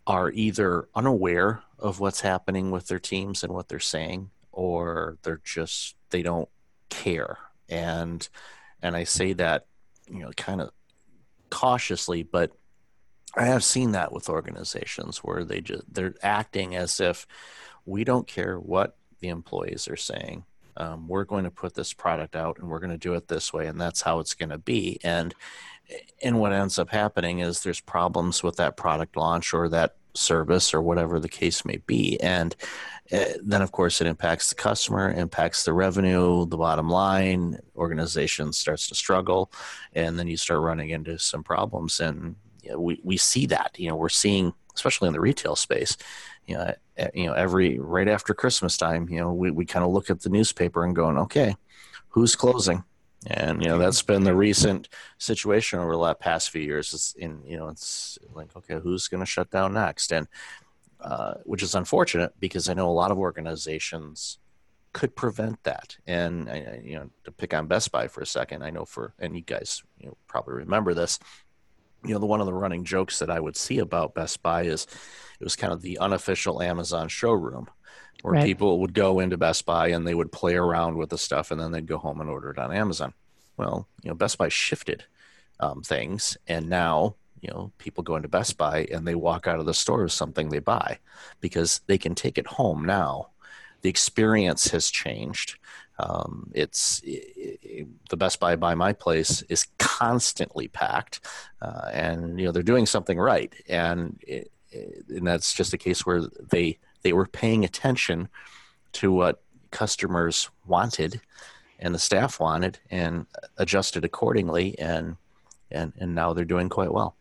are 0.06 0.30
either 0.30 0.88
unaware 0.94 1.64
of 1.80 1.98
what's 1.98 2.20
happening 2.20 2.70
with 2.70 2.86
their 2.86 3.00
teams 3.00 3.42
and 3.42 3.52
what 3.52 3.68
they're 3.68 3.80
saying 3.80 4.30
or 4.52 5.18
they're 5.24 5.40
just 5.42 5.96
they 6.10 6.22
don't 6.22 6.48
care 6.90 7.38
and 7.68 8.28
and 8.82 8.96
i 8.96 9.04
say 9.04 9.32
that 9.32 9.66
you 10.08 10.18
know 10.18 10.30
kind 10.36 10.60
of 10.60 10.70
cautiously 11.50 12.22
but 12.24 12.50
i 13.36 13.44
have 13.44 13.62
seen 13.62 13.92
that 13.92 14.12
with 14.12 14.28
organizations 14.28 15.18
where 15.18 15.44
they 15.44 15.60
just 15.60 15.82
they're 15.92 16.14
acting 16.22 16.74
as 16.74 17.00
if 17.00 17.26
we 17.86 18.02
don't 18.02 18.26
care 18.26 18.58
what 18.58 18.96
the 19.20 19.28
employees 19.28 19.86
are 19.88 19.96
saying 19.96 20.44
um, 20.76 21.08
we're 21.08 21.24
going 21.24 21.44
to 21.44 21.50
put 21.50 21.74
this 21.74 21.92
product 21.92 22.36
out 22.36 22.58
and 22.58 22.68
we're 22.68 22.80
going 22.80 22.90
to 22.90 22.98
do 22.98 23.14
it 23.14 23.28
this 23.28 23.52
way 23.52 23.66
and 23.66 23.80
that's 23.80 24.02
how 24.02 24.18
it's 24.18 24.34
going 24.34 24.50
to 24.50 24.58
be. 24.58 24.98
And 25.02 25.34
and 26.22 26.38
what 26.38 26.52
ends 26.52 26.78
up 26.78 26.90
happening 26.90 27.40
is 27.40 27.62
there's 27.62 27.80
problems 27.80 28.42
with 28.42 28.56
that 28.56 28.76
product 28.76 29.16
launch 29.16 29.52
or 29.52 29.68
that 29.68 29.96
service 30.14 30.72
or 30.72 30.80
whatever 30.80 31.18
the 31.18 31.28
case 31.28 31.64
may 31.64 31.78
be. 31.86 32.18
And 32.20 32.54
uh, 33.12 33.24
then 33.42 33.62
of 33.62 33.72
course 33.72 34.00
it 34.00 34.06
impacts 34.06 34.48
the 34.48 34.54
customer 34.54 35.10
impacts 35.10 35.64
the 35.64 35.72
revenue 35.72 36.46
the 36.46 36.56
bottom 36.56 36.88
line 36.88 37.58
organization 37.76 38.52
starts 38.52 38.88
to 38.88 38.94
struggle 38.94 39.52
and 39.94 40.18
then 40.18 40.28
you 40.28 40.36
start 40.36 40.60
running 40.60 40.90
into 40.90 41.18
some 41.18 41.42
problems. 41.42 42.00
And 42.00 42.36
you 42.62 42.70
know, 42.70 42.80
we, 42.80 43.00
we 43.02 43.16
see 43.16 43.46
that 43.46 43.72
you 43.76 43.88
know 43.88 43.96
we're 43.96 44.08
seeing 44.08 44.54
especially 44.74 45.08
in 45.08 45.12
the 45.12 45.20
retail 45.20 45.56
space 45.56 45.96
you 46.46 46.56
know 46.56 46.74
you 47.14 47.26
know 47.26 47.32
every 47.32 47.78
right 47.78 48.08
after 48.08 48.34
christmas 48.34 48.76
time 48.76 49.08
you 49.08 49.18
know 49.18 49.32
we, 49.32 49.50
we 49.50 49.64
kind 49.64 49.84
of 49.84 49.90
look 49.90 50.10
at 50.10 50.20
the 50.20 50.28
newspaper 50.28 50.84
and 50.84 50.94
going 50.94 51.16
okay 51.16 51.54
who's 52.12 52.36
closing? 52.36 52.84
And 53.26 53.62
you 53.62 53.68
know 53.68 53.78
that's 53.78 54.02
been 54.02 54.24
the 54.24 54.34
recent 54.34 54.88
situation 55.18 55.78
over 55.78 55.96
the 55.96 56.14
past 56.14 56.50
few 56.50 56.62
years. 56.62 56.92
It's 56.92 57.14
in 57.14 57.40
you 57.46 57.56
know 57.56 57.68
it's 57.68 58.18
like 58.34 58.54
okay 58.56 58.80
who's 58.80 59.06
going 59.06 59.20
to 59.20 59.26
shut 59.26 59.50
down 59.50 59.74
next? 59.74 60.12
And 60.12 60.26
uh, 61.00 61.34
which 61.44 61.62
is 61.62 61.74
unfortunate 61.74 62.32
because 62.38 62.68
i 62.68 62.74
know 62.74 62.88
a 62.88 62.92
lot 62.92 63.10
of 63.10 63.18
organizations 63.18 64.38
could 64.92 65.16
prevent 65.16 65.62
that. 65.62 65.96
And 66.06 66.48
you 66.84 66.96
know 66.96 67.10
to 67.24 67.30
pick 67.30 67.54
on 67.54 67.68
best 67.68 67.92
buy 67.92 68.08
for 68.08 68.22
a 68.22 68.26
second 68.26 68.64
i 68.64 68.70
know 68.70 68.84
for 68.84 69.14
and 69.20 69.36
you 69.36 69.42
guys 69.42 69.84
you 69.98 70.06
know 70.06 70.16
probably 70.26 70.54
remember 70.54 70.92
this 70.92 71.20
you 72.04 72.12
know 72.12 72.18
the 72.18 72.26
one 72.26 72.40
of 72.40 72.46
the 72.46 72.54
running 72.54 72.84
jokes 72.84 73.18
that 73.18 73.30
i 73.30 73.38
would 73.38 73.56
see 73.56 73.78
about 73.78 74.14
best 74.14 74.42
buy 74.42 74.62
is 74.62 74.86
it 75.40 75.44
was 75.44 75.56
kind 75.56 75.72
of 75.72 75.82
the 75.82 75.98
unofficial 75.98 76.62
amazon 76.62 77.08
showroom 77.08 77.68
where 78.22 78.34
right. 78.34 78.44
people 78.44 78.80
would 78.80 78.94
go 78.94 79.20
into 79.20 79.36
Best 79.36 79.66
Buy 79.66 79.88
and 79.88 80.06
they 80.06 80.14
would 80.14 80.32
play 80.32 80.54
around 80.54 80.96
with 80.96 81.10
the 81.10 81.18
stuff 81.18 81.50
and 81.50 81.60
then 81.60 81.72
they'd 81.72 81.86
go 81.86 81.98
home 81.98 82.20
and 82.20 82.30
order 82.30 82.50
it 82.50 82.58
on 82.58 82.72
Amazon. 82.72 83.12
Well, 83.56 83.88
you 84.02 84.08
know, 84.08 84.14
Best 84.14 84.38
Buy 84.38 84.48
shifted 84.48 85.04
um, 85.60 85.82
things 85.82 86.36
and 86.46 86.68
now, 86.68 87.16
you 87.40 87.50
know, 87.50 87.72
people 87.78 88.04
go 88.04 88.16
into 88.16 88.28
Best 88.28 88.56
Buy 88.56 88.86
and 88.92 89.06
they 89.06 89.16
walk 89.16 89.46
out 89.46 89.58
of 89.58 89.66
the 89.66 89.74
store 89.74 90.04
with 90.04 90.12
something 90.12 90.48
they 90.48 90.60
buy 90.60 90.98
because 91.40 91.80
they 91.88 91.98
can 91.98 92.14
take 92.14 92.38
it 92.38 92.46
home 92.46 92.84
now. 92.84 93.30
The 93.82 93.90
experience 93.90 94.68
has 94.68 94.90
changed. 94.90 95.58
Um, 96.02 96.50
it's 96.52 97.00
it, 97.04 97.58
it, 97.62 97.86
the 98.10 98.16
Best 98.16 98.40
Buy 98.40 98.56
by 98.56 98.74
my 98.74 98.92
place 98.92 99.42
is 99.42 99.66
constantly 99.78 100.68
packed, 100.68 101.20
uh, 101.60 101.90
and 101.92 102.38
you 102.38 102.46
know 102.46 102.52
they're 102.52 102.62
doing 102.62 102.86
something 102.86 103.18
right, 103.18 103.54
and 103.68 104.18
it, 104.26 104.50
and 104.72 105.26
that's 105.26 105.54
just 105.54 105.72
a 105.72 105.78
case 105.78 106.04
where 106.04 106.22
they 106.50 106.78
they 107.02 107.12
were 107.12 107.26
paying 107.26 107.64
attention 107.64 108.28
to 108.92 109.12
what 109.12 109.42
customers 109.70 110.50
wanted 110.66 111.20
and 111.78 111.94
the 111.94 111.98
staff 111.98 112.38
wanted 112.38 112.78
and 112.90 113.26
adjusted 113.58 114.04
accordingly 114.04 114.78
and 114.78 115.16
and 115.70 115.92
and 115.98 116.14
now 116.14 116.32
they're 116.32 116.44
doing 116.44 116.68
quite 116.68 116.92
well. 116.92 117.16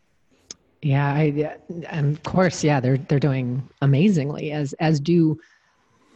Yeah 0.81 1.13
i 1.13 1.55
and 1.89 2.17
of 2.17 2.23
course 2.23 2.63
yeah 2.63 2.79
they're 2.79 2.97
they're 2.97 3.19
doing 3.19 3.67
amazingly 3.81 4.51
as 4.51 4.73
as 4.73 4.99
do 4.99 5.39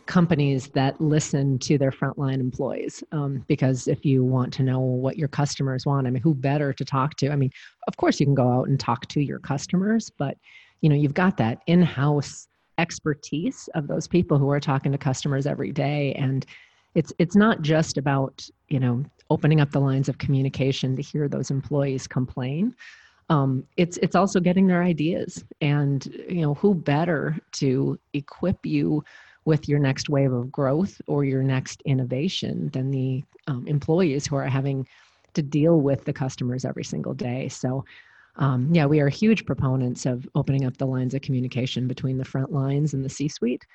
companies 0.08 0.68
that 0.70 1.00
listen 1.02 1.58
to 1.60 1.78
their 1.78 1.92
frontline 1.92 2.40
employees 2.40 3.04
um, 3.12 3.44
because 3.48 3.88
if 3.88 4.06
you 4.06 4.24
want 4.24 4.54
to 4.54 4.64
know 4.64 4.80
what 4.80 5.18
your 5.18 5.28
customers 5.28 5.86
want 5.86 6.06
i 6.06 6.10
mean 6.10 6.22
who 6.22 6.34
better 6.34 6.72
to 6.74 6.86
talk 6.86 7.16
to? 7.16 7.32
I 7.32 7.36
mean 7.36 7.52
of 7.88 7.98
course 7.98 8.20
you 8.20 8.26
can 8.26 8.36
go 8.36 8.52
out 8.52 8.68
and 8.68 8.80
talk 8.80 9.08
to 9.08 9.22
your 9.22 9.40
customers 9.40 10.12
but 10.18 10.38
you 10.82 10.90
know 10.90 10.96
you've 10.96 11.14
got 11.14 11.38
that 11.38 11.62
in-house 11.68 12.48
expertise 12.78 13.70
of 13.76 13.88
those 13.88 14.08
people 14.08 14.38
who 14.38 14.50
are 14.50 14.60
talking 14.60 14.92
to 14.92 14.98
customers 14.98 15.46
every 15.46 15.72
day. 15.72 16.14
And 16.14 16.46
it's 16.94 17.12
it's 17.20 17.36
not 17.36 17.62
just 17.62 17.98
about 17.98 18.48
you 18.70 18.80
know 18.80 19.04
opening 19.30 19.60
up 19.60 19.72
the 19.72 19.80
lines 19.80 20.08
of 20.08 20.18
communication 20.18 20.96
to 20.96 21.02
hear 21.02 21.28
those 21.28 21.52
employees 21.52 22.08
complain. 22.08 22.76
Um, 23.30 23.66
it's 23.76 23.98
it's 23.98 24.16
also 24.16 24.40
getting 24.40 24.68
their 24.68 24.84
ideas. 24.84 25.44
And 25.62 26.06
you 26.30 26.42
know 26.42 26.54
who 26.56 26.74
better 26.74 27.38
to 27.54 28.00
equip 28.14 28.66
you 28.66 29.04
with 29.46 29.70
your 29.70 29.80
next 29.80 30.10
wave 30.10 30.34
of 30.34 30.52
growth 30.52 31.00
or 31.08 31.24
your 31.24 31.44
next 31.44 31.82
innovation 31.86 32.70
than 32.74 32.92
the 32.92 33.24
um, 33.48 33.68
employees 33.68 34.26
who 34.26 34.36
are 34.36 34.46
having 34.46 34.88
to 35.34 35.42
deal 35.42 35.80
with 35.80 36.04
the 36.06 36.14
customers 36.14 36.66
every 36.66 36.84
single 36.84 37.14
day. 37.14 37.48
So 37.50 37.86
um, 38.38 38.70
yeah 38.74 38.86
we 38.86 39.00
are 39.00 39.08
huge 39.08 39.46
proponents 39.46 40.06
of 40.06 40.28
opening 40.36 40.66
up 40.66 40.78
the 40.78 40.86
lines 40.88 41.14
of 41.14 41.22
communication 41.22 41.88
between 41.88 42.18
the 42.18 42.26
front 42.26 42.52
lines 42.52 42.94
and 42.94 43.06
the 43.06 43.10
c 43.10 43.30
suite 43.30 43.66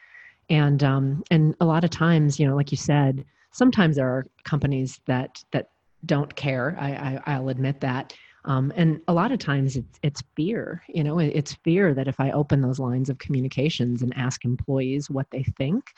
and 0.50 0.84
um, 0.84 1.22
and 1.30 1.56
a 1.60 1.64
lot 1.64 1.82
of 1.82 1.88
times 1.88 2.38
you 2.38 2.46
know 2.46 2.54
like 2.54 2.70
you 2.70 2.76
said 2.76 3.24
sometimes 3.52 3.96
there 3.96 4.06
are 4.06 4.26
companies 4.44 5.00
that 5.06 5.42
that 5.52 5.70
don't 6.06 6.34
care. 6.34 6.76
I, 6.80 7.20
I 7.26 7.38
will 7.38 7.50
admit 7.50 7.80
that 7.80 8.14
um, 8.44 8.73
and 8.75 9.00
a 9.09 9.12
lot 9.12 9.32
of 9.32 9.38
times 9.38 9.76
it's, 9.76 9.99
it's 10.02 10.23
fear, 10.35 10.82
you 10.88 11.04
know, 11.04 11.18
it's 11.18 11.54
fear 11.54 11.92
that 11.94 12.09
if 12.09 12.18
I 12.20 12.30
open 12.30 12.62
those 12.62 12.78
lines 12.78 13.11
of 13.11 13.18
communications 13.18 14.02
and 14.02 14.16
ask 14.16 14.44
employees 14.44 15.11
what 15.11 15.26
they 15.30 15.42
think, 15.42 15.92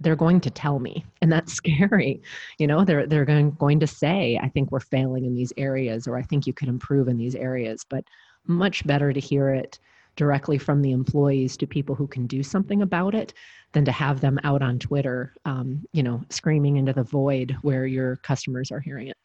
they're 0.00 0.14
going 0.14 0.40
to 0.40 0.50
tell 0.50 0.78
me. 0.78 1.04
And 1.20 1.32
that's 1.32 1.52
scary. 1.54 2.22
You 2.58 2.66
know, 2.66 2.84
they're, 2.84 3.06
they're 3.06 3.24
going, 3.24 3.52
going 3.52 3.80
to 3.80 3.86
say, 3.86 4.38
I 4.40 4.48
think 4.48 4.70
we're 4.70 4.80
failing 4.80 5.24
in 5.24 5.34
these 5.34 5.52
areas, 5.56 6.06
or 6.06 6.16
I 6.16 6.22
think 6.22 6.46
you 6.46 6.52
could 6.52 6.68
improve 6.68 7.08
in 7.08 7.16
these 7.16 7.34
areas, 7.34 7.84
but 7.88 8.04
much 8.46 8.86
better 8.86 9.12
to 9.12 9.20
hear 9.20 9.50
it 9.50 9.78
directly 10.14 10.58
from 10.58 10.82
the 10.82 10.92
employees 10.92 11.56
to 11.56 11.66
people 11.66 11.94
who 11.94 12.06
can 12.06 12.26
do 12.26 12.42
something 12.42 12.82
about 12.82 13.14
it 13.14 13.32
than 13.72 13.84
to 13.84 13.92
have 13.92 14.20
them 14.20 14.38
out 14.44 14.60
on 14.60 14.78
Twitter, 14.78 15.32
um, 15.46 15.82
you 15.92 16.02
know, 16.02 16.22
screaming 16.28 16.76
into 16.76 16.92
the 16.92 17.02
void 17.02 17.56
where 17.62 17.86
your 17.86 18.16
customers 18.16 18.70
are 18.70 18.80
hearing 18.80 19.08
it 19.08 19.16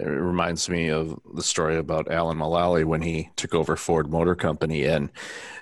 it 0.00 0.08
reminds 0.08 0.68
me 0.68 0.88
of 0.88 1.18
the 1.34 1.42
story 1.42 1.76
about 1.76 2.10
Alan 2.10 2.38
Mulally 2.38 2.84
when 2.84 3.02
he 3.02 3.30
took 3.36 3.54
over 3.54 3.76
Ford 3.76 4.10
Motor 4.10 4.34
Company, 4.34 4.84
and 4.84 5.10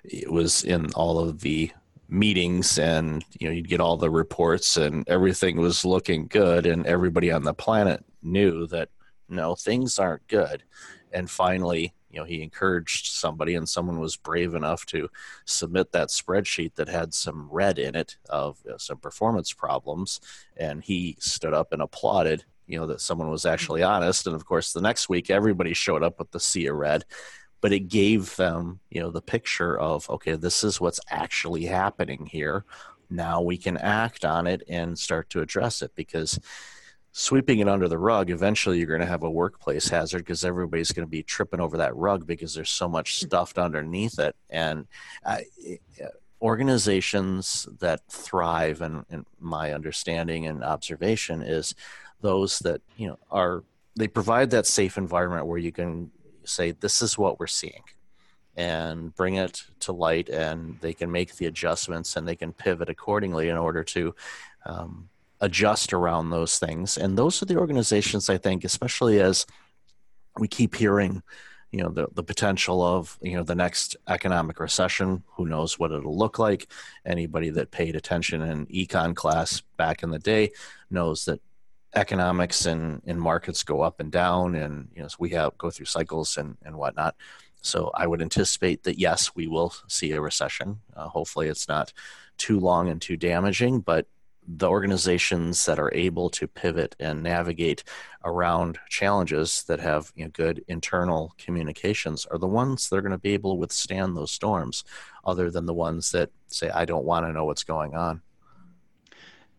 it 0.04 0.30
was 0.30 0.64
in 0.64 0.92
all 0.92 1.18
of 1.18 1.40
the 1.40 1.70
meetings, 2.08 2.78
and 2.78 3.24
you 3.38 3.48
know 3.48 3.54
you'd 3.54 3.68
get 3.68 3.80
all 3.80 3.96
the 3.96 4.10
reports, 4.10 4.76
and 4.76 5.08
everything 5.08 5.58
was 5.58 5.84
looking 5.84 6.26
good, 6.26 6.66
and 6.66 6.86
everybody 6.86 7.30
on 7.30 7.42
the 7.42 7.54
planet 7.54 8.04
knew 8.22 8.66
that 8.68 8.90
no, 9.28 9.54
things 9.54 9.98
aren't 9.98 10.26
good. 10.28 10.62
And 11.12 11.30
finally, 11.30 11.94
you 12.10 12.18
know, 12.18 12.24
he 12.24 12.42
encouraged 12.42 13.06
somebody, 13.06 13.54
and 13.54 13.68
someone 13.68 14.00
was 14.00 14.16
brave 14.16 14.54
enough 14.54 14.86
to 14.86 15.08
submit 15.44 15.92
that 15.92 16.08
spreadsheet 16.08 16.74
that 16.76 16.88
had 16.88 17.12
some 17.12 17.48
red 17.50 17.78
in 17.78 17.94
it 17.94 18.16
of 18.30 18.58
know, 18.64 18.76
some 18.78 18.98
performance 18.98 19.52
problems, 19.52 20.20
and 20.56 20.82
he 20.84 21.16
stood 21.18 21.54
up 21.54 21.72
and 21.72 21.82
applauded 21.82 22.44
you 22.68 22.78
know 22.78 22.86
that 22.86 23.00
someone 23.00 23.30
was 23.30 23.46
actually 23.46 23.82
honest. 23.82 24.26
And 24.26 24.36
of 24.36 24.44
course 24.44 24.72
the 24.72 24.80
next 24.80 25.08
week 25.08 25.30
everybody 25.30 25.74
showed 25.74 26.02
up 26.02 26.18
with 26.18 26.30
the 26.30 26.40
sea 26.40 26.66
of 26.66 26.76
red 26.76 27.04
but 27.60 27.72
it 27.72 27.88
gave 27.88 28.36
them 28.36 28.80
you 28.90 29.00
know 29.00 29.10
the 29.10 29.22
picture 29.22 29.78
of 29.78 30.08
okay 30.10 30.36
this 30.36 30.62
is 30.62 30.80
what's 30.80 31.00
actually 31.10 31.64
happening 31.64 32.26
here. 32.26 32.64
Now 33.10 33.40
we 33.40 33.56
can 33.56 33.76
act 33.76 34.24
on 34.24 34.46
it 34.46 34.62
and 34.68 34.98
start 34.98 35.30
to 35.30 35.40
address 35.40 35.82
it 35.82 35.92
because 35.94 36.38
sweeping 37.12 37.58
it 37.58 37.68
under 37.68 37.88
the 37.88 37.98
rug 37.98 38.30
eventually 38.30 38.78
you're 38.78 38.86
going 38.86 39.00
to 39.00 39.06
have 39.06 39.22
a 39.22 39.30
workplace 39.30 39.88
hazard 39.88 40.18
because 40.18 40.44
everybody's 40.44 40.92
going 40.92 41.06
to 41.06 41.10
be 41.10 41.22
tripping 41.22 41.58
over 41.58 41.78
that 41.78 41.96
rug 41.96 42.26
because 42.26 42.54
there's 42.54 42.70
so 42.70 42.88
much 42.88 43.18
hmm. 43.18 43.26
stuffed 43.26 43.58
underneath 43.58 44.18
it. 44.18 44.36
And 44.50 44.86
uh, 45.24 45.38
organizations 46.40 47.66
that 47.80 48.00
thrive 48.08 48.80
and 48.82 49.04
my 49.40 49.72
understanding 49.72 50.46
and 50.46 50.62
observation 50.62 51.42
is 51.42 51.74
those 52.20 52.58
that 52.60 52.80
you 52.96 53.08
know 53.08 53.18
are 53.30 53.64
they 53.96 54.08
provide 54.08 54.50
that 54.50 54.66
safe 54.66 54.96
environment 54.96 55.46
where 55.46 55.58
you 55.58 55.72
can 55.72 56.10
say 56.44 56.70
this 56.70 57.02
is 57.02 57.18
what 57.18 57.38
we're 57.38 57.46
seeing 57.46 57.82
and 58.56 59.14
bring 59.14 59.34
it 59.34 59.64
to 59.80 59.92
light 59.92 60.28
and 60.28 60.78
they 60.80 60.92
can 60.92 61.10
make 61.10 61.36
the 61.36 61.46
adjustments 61.46 62.16
and 62.16 62.26
they 62.26 62.34
can 62.36 62.52
pivot 62.52 62.88
accordingly 62.88 63.48
in 63.48 63.56
order 63.56 63.84
to 63.84 64.14
um, 64.66 65.08
adjust 65.40 65.92
around 65.92 66.30
those 66.30 66.58
things. 66.58 66.96
And 66.96 67.16
those 67.16 67.40
are 67.42 67.46
the 67.46 67.56
organizations 67.56 68.28
i 68.28 68.38
think 68.38 68.64
especially 68.64 69.20
as 69.20 69.46
we 70.38 70.48
keep 70.48 70.74
hearing 70.74 71.22
you 71.70 71.82
know 71.82 71.90
the, 71.90 72.08
the 72.14 72.22
potential 72.22 72.82
of 72.82 73.18
you 73.20 73.36
know 73.36 73.42
the 73.42 73.54
next 73.54 73.96
economic 74.08 74.58
recession. 74.58 75.22
Who 75.36 75.46
knows 75.46 75.78
what 75.78 75.92
it'll 75.92 76.16
look 76.16 76.38
like? 76.38 76.66
Anybody 77.04 77.50
that 77.50 77.70
paid 77.70 77.94
attention 77.94 78.42
in 78.42 78.66
econ 78.66 79.14
class 79.14 79.60
back 79.76 80.02
in 80.02 80.10
the 80.10 80.18
day 80.18 80.52
knows 80.90 81.26
that 81.26 81.40
economics 81.98 82.66
and, 82.66 83.02
and 83.06 83.20
markets 83.20 83.62
go 83.62 83.82
up 83.82 84.00
and 84.00 84.10
down 84.10 84.54
and 84.54 84.88
you 84.94 85.02
know 85.02 85.08
so 85.08 85.16
we 85.18 85.30
have 85.30 85.56
go 85.58 85.70
through 85.70 85.86
cycles 85.86 86.36
and, 86.36 86.56
and 86.64 86.76
whatnot. 86.76 87.14
So 87.60 87.90
i 87.94 88.06
would 88.06 88.22
anticipate 88.22 88.84
that 88.84 88.98
yes 88.98 89.34
we 89.34 89.46
will 89.46 89.74
see 89.88 90.12
a 90.12 90.20
recession. 90.20 90.80
Uh, 90.96 91.08
hopefully 91.08 91.48
it's 91.48 91.68
not 91.68 91.92
too 92.38 92.58
long 92.60 92.88
and 92.88 93.02
too 93.02 93.16
damaging 93.16 93.80
but 93.80 94.06
the 94.50 94.68
organizations 94.68 95.66
that 95.66 95.78
are 95.78 95.92
able 95.92 96.30
to 96.30 96.48
pivot 96.48 96.96
and 96.98 97.22
navigate 97.22 97.84
around 98.24 98.78
challenges 98.88 99.62
that 99.64 99.78
have 99.78 100.10
you 100.16 100.24
know, 100.24 100.30
good 100.30 100.64
internal 100.68 101.34
communications 101.36 102.24
are 102.30 102.38
the 102.38 102.46
ones 102.46 102.88
that 102.88 102.96
are 102.96 103.02
going 103.02 103.12
to 103.12 103.18
be 103.18 103.34
able 103.34 103.52
to 103.52 103.60
withstand 103.60 104.16
those 104.16 104.30
storms 104.30 104.84
other 105.26 105.50
than 105.50 105.66
the 105.66 105.74
ones 105.74 106.12
that 106.12 106.30
say 106.46 106.70
i 106.70 106.86
don't 106.86 107.04
want 107.04 107.26
to 107.26 107.32
know 107.32 107.44
what's 107.44 107.64
going 107.64 107.94
on 107.94 108.22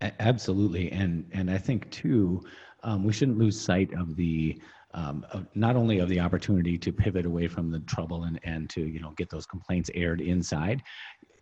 Absolutely, 0.01 0.91
and 0.91 1.25
and 1.33 1.51
I 1.51 1.57
think 1.57 1.89
too, 1.91 2.41
um, 2.83 3.03
we 3.03 3.11
shouldn't 3.11 3.37
lose 3.37 3.59
sight 3.59 3.91
of 3.93 4.15
the 4.15 4.61
um, 4.93 5.25
of 5.31 5.45
not 5.55 5.75
only 5.75 5.99
of 5.99 6.07
the 6.09 6.19
opportunity 6.21 6.77
to 6.77 6.91
pivot 6.93 7.25
away 7.25 7.47
from 7.47 7.69
the 7.69 7.79
trouble 7.81 8.23
and 8.23 8.39
and 8.43 8.69
to 8.71 8.81
you 8.81 9.01
know 9.01 9.11
get 9.17 9.29
those 9.29 9.45
complaints 9.45 9.89
aired 9.93 10.21
inside. 10.21 10.81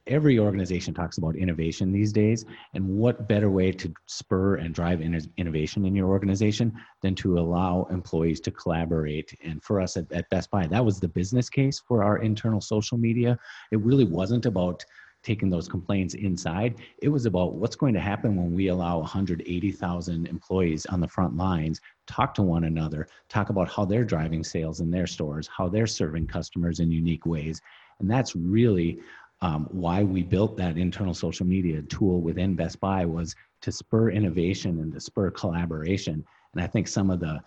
Every 0.08 0.40
organization 0.40 0.94
talks 0.94 1.18
about 1.18 1.36
innovation 1.36 1.92
these 1.92 2.12
days, 2.14 2.46
and 2.74 2.88
what 2.88 3.28
better 3.28 3.52
way 3.52 3.74
to 3.74 3.94
spur 4.08 4.56
and 4.56 4.74
drive 4.74 5.02
in- 5.02 5.32
innovation 5.38 5.86
in 5.86 5.94
your 5.94 6.08
organization 6.08 6.74
than 7.02 7.14
to 7.16 7.38
allow 7.38 7.86
employees 7.92 8.40
to 8.42 8.52
collaborate? 8.52 9.38
And 9.44 9.62
for 9.64 9.82
us 9.82 9.98
at, 9.98 10.12
at 10.14 10.30
Best 10.30 10.50
Buy, 10.50 10.66
that 10.68 10.84
was 10.84 11.00
the 11.00 11.10
business 11.10 11.50
case 11.50 11.80
for 11.86 12.04
our 12.04 12.20
internal 12.20 12.62
social 12.62 12.98
media. 12.98 13.38
It 13.72 13.82
really 13.82 14.06
wasn't 14.06 14.46
about 14.46 14.84
taking 15.28 15.50
those 15.50 15.68
complaints 15.68 16.14
inside. 16.14 16.76
It 17.02 17.10
was 17.10 17.26
about 17.26 17.56
what's 17.56 17.76
going 17.76 17.94
to 17.96 18.00
happen 18.00 18.38
when 18.38 18.54
we 18.54 18.70
allow 18.70 19.00
180,000 19.00 20.26
employees 20.26 20.86
on 20.86 21.02
the 21.02 21.08
front 21.08 21.36
lines 21.36 21.82
talk 22.08 22.34
to 22.36 22.42
one 22.42 22.64
another, 22.64 23.10
talk 23.28 23.50
about 23.50 23.70
how 23.70 23.84
they're 23.84 24.06
driving 24.06 24.42
sales 24.42 24.80
in 24.80 24.90
their 24.90 25.06
stores, 25.06 25.50
how 25.56 25.68
they're 25.68 25.86
serving 25.86 26.28
customers 26.28 26.80
in 26.80 26.90
unique 26.90 27.26
ways. 27.26 27.62
And 28.00 28.10
that's 28.10 28.38
really 28.38 29.00
um, 29.42 29.68
why 29.70 30.02
we 30.02 30.24
built 30.24 30.56
that 30.58 30.78
internal 30.78 31.14
social 31.14 31.46
media 31.46 31.82
tool 31.82 32.22
within 32.22 32.56
Best 32.56 32.80
Buy 32.80 33.04
was 33.04 33.36
to 33.64 33.72
spur 33.72 34.12
innovation 34.12 34.80
and 34.80 34.94
to 34.94 35.02
spur 35.02 35.30
collaboration. 35.32 36.24
And 36.54 36.64
I 36.64 36.68
think 36.68 36.88
some 36.88 37.10
of 37.10 37.20
the, 37.20 37.42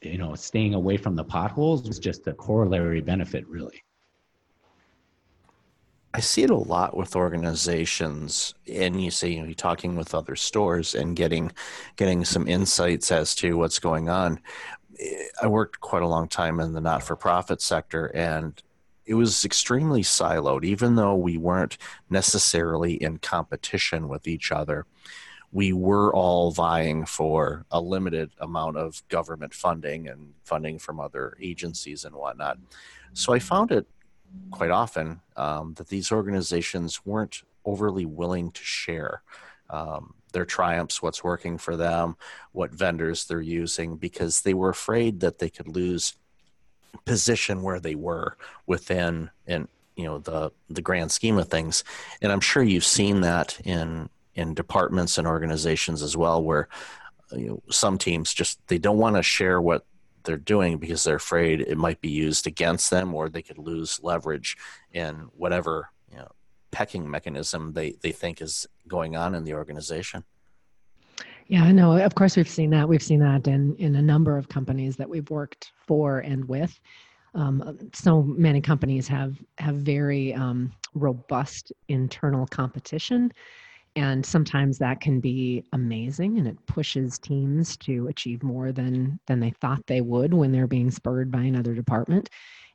you 0.00 0.18
know, 0.18 0.36
staying 0.36 0.74
away 0.74 0.96
from 0.96 1.16
the 1.16 1.24
potholes 1.24 1.88
was 1.88 1.98
just 1.98 2.28
a 2.28 2.34
corollary 2.34 3.00
benefit, 3.00 3.44
really. 3.48 3.82
I 6.16 6.20
see 6.20 6.44
it 6.44 6.50
a 6.50 6.56
lot 6.56 6.96
with 6.96 7.14
organizations, 7.14 8.54
and 8.72 9.04
you 9.04 9.10
see, 9.10 9.34
you 9.34 9.46
know, 9.46 9.52
talking 9.52 9.96
with 9.96 10.14
other 10.14 10.34
stores 10.34 10.94
and 10.94 11.14
getting 11.14 11.52
getting 11.96 12.24
some 12.24 12.48
insights 12.48 13.12
as 13.12 13.34
to 13.34 13.58
what's 13.58 13.78
going 13.78 14.08
on. 14.08 14.40
Eh, 14.98 15.24
I 15.42 15.46
worked 15.46 15.78
quite 15.80 16.02
a 16.02 16.08
long 16.08 16.26
time 16.26 16.58
in 16.58 16.72
the 16.72 16.80
not-for-profit 16.80 17.60
sector, 17.60 18.06
and 18.14 18.62
it 19.04 19.12
was 19.12 19.44
extremely 19.44 20.00
siloed. 20.00 20.64
Even 20.64 20.96
though 20.96 21.14
we 21.14 21.36
weren't 21.36 21.76
necessarily 22.08 22.94
in 22.94 23.18
competition 23.18 24.08
with 24.08 24.26
each 24.26 24.50
other, 24.50 24.86
we 25.52 25.74
were 25.74 26.14
all 26.14 26.50
vying 26.50 27.04
for 27.04 27.66
a 27.70 27.78
limited 27.78 28.30
amount 28.40 28.78
of 28.78 29.02
government 29.10 29.52
funding 29.52 30.08
and 30.08 30.32
funding 30.44 30.78
from 30.78 30.98
other 30.98 31.36
agencies 31.42 32.06
and 32.06 32.14
whatnot. 32.14 32.56
So 33.12 33.34
I 33.34 33.38
found 33.38 33.70
it 33.70 33.86
quite 34.50 34.70
often 34.70 35.20
um, 35.36 35.74
that 35.74 35.88
these 35.88 36.12
organizations 36.12 37.04
weren't 37.04 37.42
overly 37.64 38.06
willing 38.06 38.50
to 38.52 38.62
share 38.62 39.22
um, 39.70 40.14
their 40.32 40.44
triumphs, 40.44 41.02
what's 41.02 41.24
working 41.24 41.58
for 41.58 41.76
them, 41.76 42.16
what 42.52 42.70
vendors 42.70 43.24
they're 43.24 43.40
using, 43.40 43.96
because 43.96 44.42
they 44.42 44.54
were 44.54 44.68
afraid 44.68 45.20
that 45.20 45.38
they 45.38 45.50
could 45.50 45.68
lose 45.68 46.14
position 47.04 47.62
where 47.62 47.80
they 47.80 47.94
were 47.94 48.36
within 48.66 49.30
in 49.46 49.68
you 49.96 50.04
know 50.04 50.18
the 50.18 50.50
the 50.70 50.82
grand 50.82 51.10
scheme 51.12 51.38
of 51.38 51.48
things. 51.48 51.84
And 52.22 52.32
i'm 52.32 52.40
sure 52.40 52.62
you've 52.62 52.84
seen 52.84 53.20
that 53.20 53.60
in 53.64 54.08
in 54.34 54.54
departments 54.54 55.18
and 55.18 55.26
organizations 55.26 56.02
as 56.02 56.16
well 56.16 56.42
where 56.42 56.68
you 57.32 57.48
know, 57.48 57.62
some 57.70 57.98
teams 57.98 58.32
just 58.32 58.66
they 58.68 58.78
don't 58.78 58.98
want 58.98 59.16
to 59.16 59.22
share 59.22 59.60
what 59.60 59.84
they're 60.26 60.36
doing 60.36 60.78
because 60.78 61.04
they're 61.04 61.16
afraid 61.16 61.60
it 61.60 61.78
might 61.78 62.00
be 62.00 62.10
used 62.10 62.46
against 62.46 62.90
them 62.90 63.14
or 63.14 63.28
they 63.28 63.42
could 63.42 63.58
lose 63.58 64.00
leverage 64.02 64.56
in 64.92 65.28
whatever 65.36 65.88
you 66.10 66.18
know 66.18 66.28
pecking 66.70 67.10
mechanism 67.10 67.72
they 67.72 67.92
they 68.02 68.12
think 68.12 68.42
is 68.42 68.66
going 68.86 69.16
on 69.16 69.34
in 69.34 69.44
the 69.44 69.54
organization. 69.54 70.24
Yeah 71.46 71.70
no 71.72 71.96
of 71.96 72.14
course 72.14 72.36
we've 72.36 72.48
seen 72.48 72.70
that. 72.70 72.88
We've 72.88 73.02
seen 73.02 73.20
that 73.20 73.46
in 73.46 73.74
in 73.76 73.94
a 73.94 74.02
number 74.02 74.36
of 74.36 74.48
companies 74.48 74.96
that 74.96 75.08
we've 75.08 75.30
worked 75.30 75.72
for 75.86 76.18
and 76.18 76.46
with. 76.46 76.78
Um, 77.34 77.90
so 77.92 78.22
many 78.22 78.60
companies 78.60 79.06
have 79.08 79.36
have 79.58 79.76
very 79.76 80.34
um, 80.34 80.72
robust 80.94 81.72
internal 81.88 82.46
competition 82.46 83.30
and 83.96 84.24
sometimes 84.24 84.76
that 84.78 85.00
can 85.00 85.20
be 85.20 85.64
amazing 85.72 86.38
and 86.38 86.46
it 86.46 86.66
pushes 86.66 87.18
teams 87.18 87.78
to 87.78 88.06
achieve 88.08 88.42
more 88.42 88.70
than 88.70 89.18
than 89.26 89.40
they 89.40 89.50
thought 89.50 89.86
they 89.86 90.02
would 90.02 90.34
when 90.34 90.52
they're 90.52 90.66
being 90.66 90.90
spurred 90.90 91.30
by 91.30 91.40
another 91.40 91.74
department. 91.74 92.28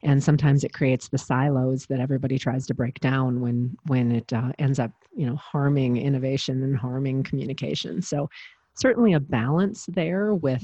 And 0.04 0.24
sometimes 0.24 0.64
it 0.64 0.74
creates 0.74 1.10
the 1.10 1.20
silos 1.20 1.86
that 1.86 2.00
everybody 2.00 2.40
tries 2.40 2.66
to 2.66 2.74
break 2.74 3.00
down 3.00 3.40
when 3.40 3.78
when 3.86 4.12
it 4.12 4.34
uh, 4.34 4.52
ends 4.58 4.80
up 4.80 4.92
you 5.16 5.28
know 5.28 5.36
harming 5.36 5.98
innovation 5.98 6.64
and 6.64 6.76
harming 6.76 7.22
communication. 7.24 8.02
So 8.02 8.28
certainly 8.74 9.14
a 9.14 9.20
balance 9.20 9.86
there 9.94 10.34
with 10.34 10.64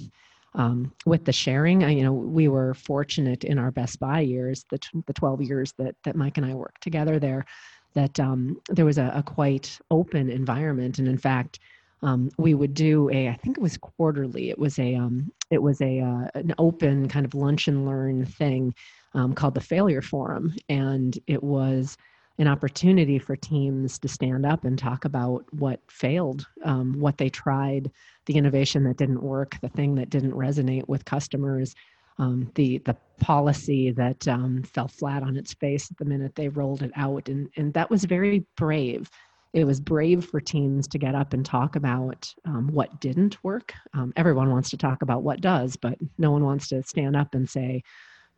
um, 0.55 0.91
with 1.05 1.25
the 1.25 1.33
sharing. 1.33 1.83
I, 1.83 1.91
you 1.91 2.03
know 2.03 2.13
we 2.13 2.47
were 2.47 2.73
fortunate 2.73 3.43
in 3.43 3.59
our 3.59 3.69
best 3.69 3.99
buy 3.99 4.21
years 4.21 4.65
the, 4.71 4.79
the 5.05 5.13
12 5.13 5.43
years 5.43 5.73
that 5.77 5.95
that 6.03 6.15
mike 6.15 6.37
and 6.37 6.45
i 6.45 6.53
worked 6.53 6.81
together 6.81 7.19
there 7.19 7.45
that 7.93 8.19
um, 8.19 8.59
there 8.69 8.85
was 8.85 8.97
a, 8.97 9.11
a, 9.15 9.23
quite 9.23 9.79
open 9.89 10.29
environment. 10.29 10.99
And 10.99 11.07
in 11.07 11.17
fact 11.17 11.59
um, 12.03 12.29
we 12.37 12.53
would 12.53 12.73
do 12.73 13.09
a 13.11 13.29
i 13.29 13.33
think 13.35 13.57
it 13.57 13.61
was 13.61 13.77
quarterly. 13.77 14.49
It 14.49 14.59
was 14.59 14.77
a 14.77 14.95
um, 14.95 15.31
it 15.49 15.61
was 15.61 15.81
a 15.81 15.99
uh, 15.99 16.27
an 16.35 16.53
open 16.57 17.07
kind 17.07 17.25
of 17.25 17.33
lunch 17.33 17.67
and 17.67 17.85
learn 17.85 18.25
thing 18.25 18.73
um, 19.13 19.33
called 19.33 19.55
the 19.55 19.61
failure 19.61 20.01
forum. 20.01 20.53
And 20.69 21.17
it 21.27 21.43
was 21.43 21.97
an 22.39 22.47
opportunity 22.47 23.17
for 23.17 23.35
teams 23.35 23.97
to 23.97 24.07
stand 24.07 24.45
up 24.45 24.63
and 24.63 24.77
talk 24.77 25.05
about 25.05 25.45
what 25.51 25.79
failed 25.89 26.45
um, 26.63 26.93
what 26.99 27.17
they 27.17 27.29
tried 27.29 27.91
the 28.27 28.37
innovation 28.37 28.83
that 28.83 28.97
didn't 28.97 29.23
work 29.23 29.57
the 29.61 29.69
thing 29.69 29.95
that 29.95 30.09
didn't 30.09 30.33
resonate 30.33 30.87
with 30.87 31.05
customers 31.05 31.73
um, 32.19 32.51
the 32.55 32.79
the 32.79 32.95
policy 33.19 33.91
that 33.91 34.27
um, 34.27 34.63
fell 34.63 34.87
flat 34.87 35.23
on 35.23 35.37
its 35.37 35.53
face 35.53 35.89
at 35.89 35.97
the 35.97 36.05
minute 36.05 36.35
they 36.35 36.49
rolled 36.49 36.83
it 36.83 36.91
out, 36.95 37.29
and 37.29 37.49
and 37.57 37.73
that 37.73 37.89
was 37.89 38.05
very 38.05 38.45
brave. 38.55 39.09
It 39.53 39.65
was 39.65 39.79
brave 39.79 40.25
for 40.25 40.39
teams 40.39 40.87
to 40.89 40.97
get 40.97 41.15
up 41.15 41.33
and 41.33 41.45
talk 41.45 41.75
about 41.75 42.31
um, 42.45 42.67
what 42.67 42.99
didn't 42.99 43.43
work. 43.43 43.73
Um, 43.93 44.13
everyone 44.15 44.51
wants 44.51 44.69
to 44.71 44.77
talk 44.77 45.01
about 45.01 45.23
what 45.23 45.41
does, 45.41 45.75
but 45.75 45.97
no 46.17 46.31
one 46.31 46.43
wants 46.43 46.67
to 46.69 46.83
stand 46.83 47.15
up 47.15 47.33
and 47.33 47.49
say, 47.49 47.83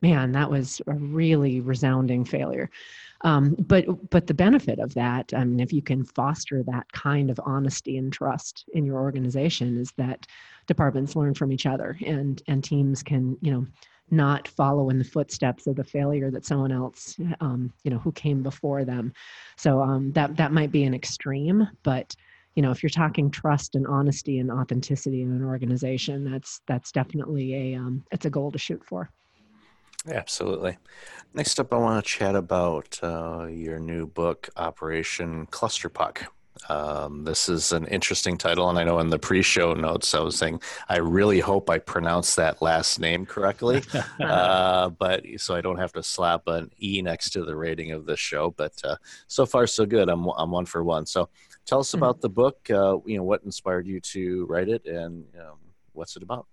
"Man, 0.01 0.31
that 0.33 0.49
was 0.49 0.81
a 0.87 0.93
really 0.93 1.61
resounding 1.61 2.25
failure." 2.25 2.69
Um, 3.21 3.55
but 3.59 4.09
but 4.09 4.27
the 4.27 4.33
benefit 4.33 4.79
of 4.79 4.93
that, 4.93 5.33
I 5.33 5.43
mean, 5.43 5.59
if 5.59 5.73
you 5.73 5.81
can 5.81 6.05
foster 6.05 6.63
that 6.63 6.91
kind 6.93 7.29
of 7.29 7.39
honesty 7.45 7.97
and 7.97 8.13
trust 8.13 8.65
in 8.73 8.85
your 8.85 8.99
organization, 8.99 9.77
is 9.77 9.91
that 9.97 10.25
departments 10.69 11.17
learn 11.17 11.33
from 11.33 11.51
each 11.51 11.65
other, 11.65 11.97
and 12.05 12.41
and 12.47 12.63
teams 12.63 13.03
can 13.03 13.37
you 13.41 13.51
know 13.51 13.67
not 14.11 14.47
follow 14.47 14.89
in 14.89 14.97
the 14.97 15.03
footsteps 15.03 15.67
of 15.67 15.75
the 15.75 15.83
failure 15.83 16.31
that 16.31 16.45
someone 16.45 16.71
else 16.71 17.17
um, 17.41 17.73
you 17.83 17.91
know 17.91 17.97
who 17.97 18.13
came 18.13 18.41
before 18.41 18.85
them. 18.85 19.11
So 19.57 19.81
um, 19.81 20.13
that 20.13 20.37
that 20.37 20.53
might 20.53 20.71
be 20.71 20.85
an 20.85 20.93
extreme, 20.93 21.67
but 21.83 22.15
you 22.55 22.61
know 22.61 22.71
if 22.71 22.81
you're 22.81 22.89
talking 22.89 23.29
trust 23.29 23.75
and 23.75 23.85
honesty 23.85 24.39
and 24.39 24.49
authenticity 24.49 25.23
in 25.23 25.31
an 25.31 25.43
organization, 25.43 26.23
that's 26.31 26.61
that's 26.67 26.93
definitely 26.93 27.73
a 27.73 27.79
um, 27.79 28.05
it's 28.11 28.25
a 28.25 28.29
goal 28.29 28.51
to 28.51 28.59
shoot 28.59 28.83
for. 28.85 29.09
Absolutely. 30.07 30.77
Next 31.33 31.59
up, 31.59 31.73
I 31.73 31.77
want 31.77 32.03
to 32.03 32.09
chat 32.09 32.35
about 32.35 32.97
uh, 33.03 33.47
your 33.47 33.79
new 33.79 34.07
book, 34.07 34.49
Operation 34.55 35.45
Clusterpuck. 35.47 36.27
Um, 36.69 37.23
this 37.23 37.49
is 37.49 37.71
an 37.71 37.87
interesting 37.87 38.37
title, 38.37 38.69
and 38.69 38.77
I 38.77 38.83
know 38.83 38.99
in 38.99 39.09
the 39.09 39.17
pre-show 39.17 39.73
notes 39.73 40.13
I 40.13 40.19
was 40.19 40.37
saying 40.37 40.61
I 40.87 40.97
really 40.97 41.39
hope 41.39 41.69
I 41.69 41.79
pronounce 41.79 42.35
that 42.35 42.61
last 42.61 42.99
name 42.99 43.25
correctly, 43.25 43.81
uh, 44.19 44.89
but 44.89 45.25
so 45.37 45.55
I 45.55 45.61
don't 45.61 45.79
have 45.79 45.93
to 45.93 46.03
slap 46.03 46.43
an 46.47 46.71
e 46.79 47.01
next 47.01 47.31
to 47.31 47.43
the 47.43 47.55
rating 47.55 47.91
of 47.91 48.05
this 48.05 48.19
show. 48.19 48.51
But 48.51 48.73
uh, 48.83 48.97
so 49.27 49.45
far, 49.45 49.65
so 49.65 49.85
good. 49.85 50.09
I'm 50.09 50.27
I'm 50.37 50.51
one 50.51 50.65
for 50.65 50.83
one. 50.83 51.05
So 51.05 51.29
tell 51.65 51.79
us 51.79 51.91
hmm. 51.91 51.97
about 51.97 52.21
the 52.21 52.29
book. 52.29 52.69
Uh, 52.69 52.99
you 53.05 53.17
know, 53.17 53.23
what 53.23 53.43
inspired 53.43 53.87
you 53.87 53.99
to 54.01 54.45
write 54.45 54.69
it, 54.69 54.85
and 54.85 55.25
um, 55.39 55.57
what's 55.93 56.15
it 56.15 56.23
about? 56.23 56.45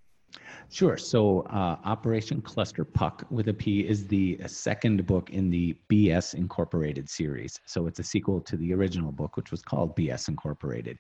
Sure. 0.70 0.96
So, 0.96 1.40
uh, 1.42 1.76
Operation 1.84 2.42
Clusterpuck 2.42 3.30
with 3.30 3.48
a 3.48 3.54
P 3.54 3.80
is 3.86 4.06
the 4.06 4.38
second 4.46 5.06
book 5.06 5.30
in 5.30 5.48
the 5.50 5.76
BS 5.88 6.34
Incorporated 6.34 7.08
series. 7.08 7.60
So, 7.66 7.86
it's 7.86 7.98
a 7.98 8.04
sequel 8.04 8.40
to 8.42 8.56
the 8.56 8.74
original 8.74 9.12
book, 9.12 9.36
which 9.36 9.50
was 9.50 9.62
called 9.62 9.96
BS 9.96 10.28
Incorporated. 10.28 10.98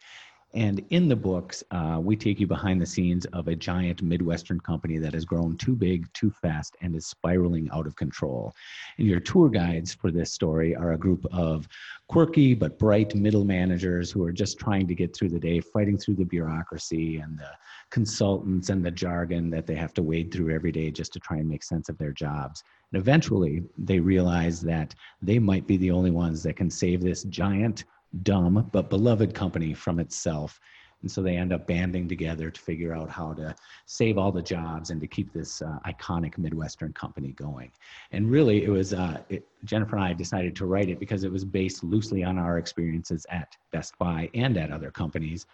And 0.56 0.82
in 0.88 1.06
the 1.06 1.16
books, 1.16 1.62
uh, 1.70 2.00
we 2.02 2.16
take 2.16 2.40
you 2.40 2.46
behind 2.46 2.80
the 2.80 2.86
scenes 2.86 3.26
of 3.26 3.46
a 3.46 3.54
giant 3.54 4.00
Midwestern 4.00 4.58
company 4.58 4.96
that 4.96 5.12
has 5.12 5.26
grown 5.26 5.58
too 5.58 5.76
big, 5.76 6.10
too 6.14 6.30
fast, 6.30 6.76
and 6.80 6.96
is 6.96 7.06
spiraling 7.06 7.68
out 7.74 7.86
of 7.86 7.94
control. 7.94 8.54
And 8.96 9.06
your 9.06 9.20
tour 9.20 9.50
guides 9.50 9.92
for 9.92 10.10
this 10.10 10.32
story 10.32 10.74
are 10.74 10.92
a 10.92 10.98
group 10.98 11.26
of 11.30 11.68
quirky 12.08 12.54
but 12.54 12.78
bright 12.78 13.14
middle 13.14 13.44
managers 13.44 14.10
who 14.10 14.24
are 14.24 14.32
just 14.32 14.58
trying 14.58 14.86
to 14.86 14.94
get 14.94 15.14
through 15.14 15.28
the 15.28 15.38
day, 15.38 15.60
fighting 15.60 15.98
through 15.98 16.14
the 16.14 16.24
bureaucracy 16.24 17.18
and 17.18 17.38
the 17.38 17.50
consultants 17.90 18.70
and 18.70 18.82
the 18.82 18.90
jargon 18.90 19.50
that 19.50 19.66
they 19.66 19.74
have 19.74 19.92
to 19.92 20.02
wade 20.02 20.32
through 20.32 20.54
every 20.54 20.72
day 20.72 20.90
just 20.90 21.12
to 21.12 21.20
try 21.20 21.36
and 21.36 21.48
make 21.48 21.64
sense 21.64 21.90
of 21.90 21.98
their 21.98 22.12
jobs. 22.12 22.64
And 22.92 23.00
eventually, 23.02 23.62
they 23.76 24.00
realize 24.00 24.62
that 24.62 24.94
they 25.20 25.38
might 25.38 25.66
be 25.66 25.76
the 25.76 25.90
only 25.90 26.10
ones 26.10 26.42
that 26.44 26.56
can 26.56 26.70
save 26.70 27.02
this 27.02 27.24
giant 27.24 27.84
dumb 28.22 28.68
but 28.72 28.90
beloved 28.90 29.34
company 29.34 29.74
from 29.74 29.98
itself. 29.98 30.60
And 31.02 31.10
so 31.10 31.22
they 31.22 31.36
end 31.36 31.52
up 31.52 31.66
banding 31.66 32.08
together 32.08 32.50
to 32.50 32.60
figure 32.60 32.94
out 32.94 33.10
how 33.10 33.34
to 33.34 33.54
save 33.84 34.18
all 34.18 34.32
the 34.32 34.42
jobs 34.42 34.90
and 34.90 35.00
to 35.00 35.06
keep 35.06 35.32
this 35.32 35.62
uh, 35.62 35.78
iconic 35.86 36.38
Midwestern 36.38 36.92
company 36.94 37.32
going. 37.32 37.70
And 38.12 38.30
really, 38.30 38.64
it 38.64 38.70
was 38.70 38.94
uh, 38.94 39.20
it, 39.28 39.46
Jennifer 39.64 39.96
and 39.96 40.04
I 40.04 40.14
decided 40.14 40.56
to 40.56 40.66
write 40.66 40.88
it 40.88 40.98
because 40.98 41.22
it 41.22 41.30
was 41.30 41.44
based 41.44 41.84
loosely 41.84 42.24
on 42.24 42.38
our 42.38 42.58
experiences 42.58 43.26
at 43.28 43.56
Best 43.72 43.96
Buy 43.98 44.30
and 44.34 44.56
at 44.56 44.72
other 44.72 44.90
companies. 44.90 45.46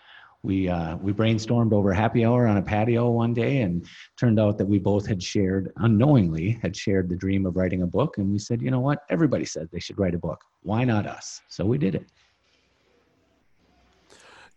We 0.45 0.69
uh, 0.69 0.97
we 0.97 1.13
brainstormed 1.13 1.73
over 1.73 1.93
happy 1.93 2.25
hour 2.25 2.47
on 2.47 2.57
a 2.57 2.63
patio 2.63 3.11
one 3.11 3.35
day, 3.35 3.63
and 3.63 3.87
turned 4.17 4.41
out 4.41 4.59
that 4.59 4.67
we 4.67 4.79
both 4.79 5.07
had 5.07 5.23
shared 5.23 5.73
unknowingly 5.77 6.59
had 6.63 6.77
shared 6.77 7.09
the 7.09 7.17
dream 7.17 7.47
of 7.47 7.57
writing 7.57 7.83
a 7.83 7.87
book. 7.87 8.19
And 8.19 8.33
we 8.33 8.39
said, 8.39 8.63
you 8.63 8.71
know 8.71 8.81
what? 8.81 9.05
Everybody 9.11 9.45
said 9.45 9.69
they 9.71 9.81
should 9.81 9.99
write 9.99 10.15
a 10.15 10.19
book. 10.19 10.43
Why 10.63 10.85
not 10.85 11.07
us? 11.07 11.43
So 11.49 11.65
we 11.65 11.79
did 11.79 11.95
it. 11.95 12.07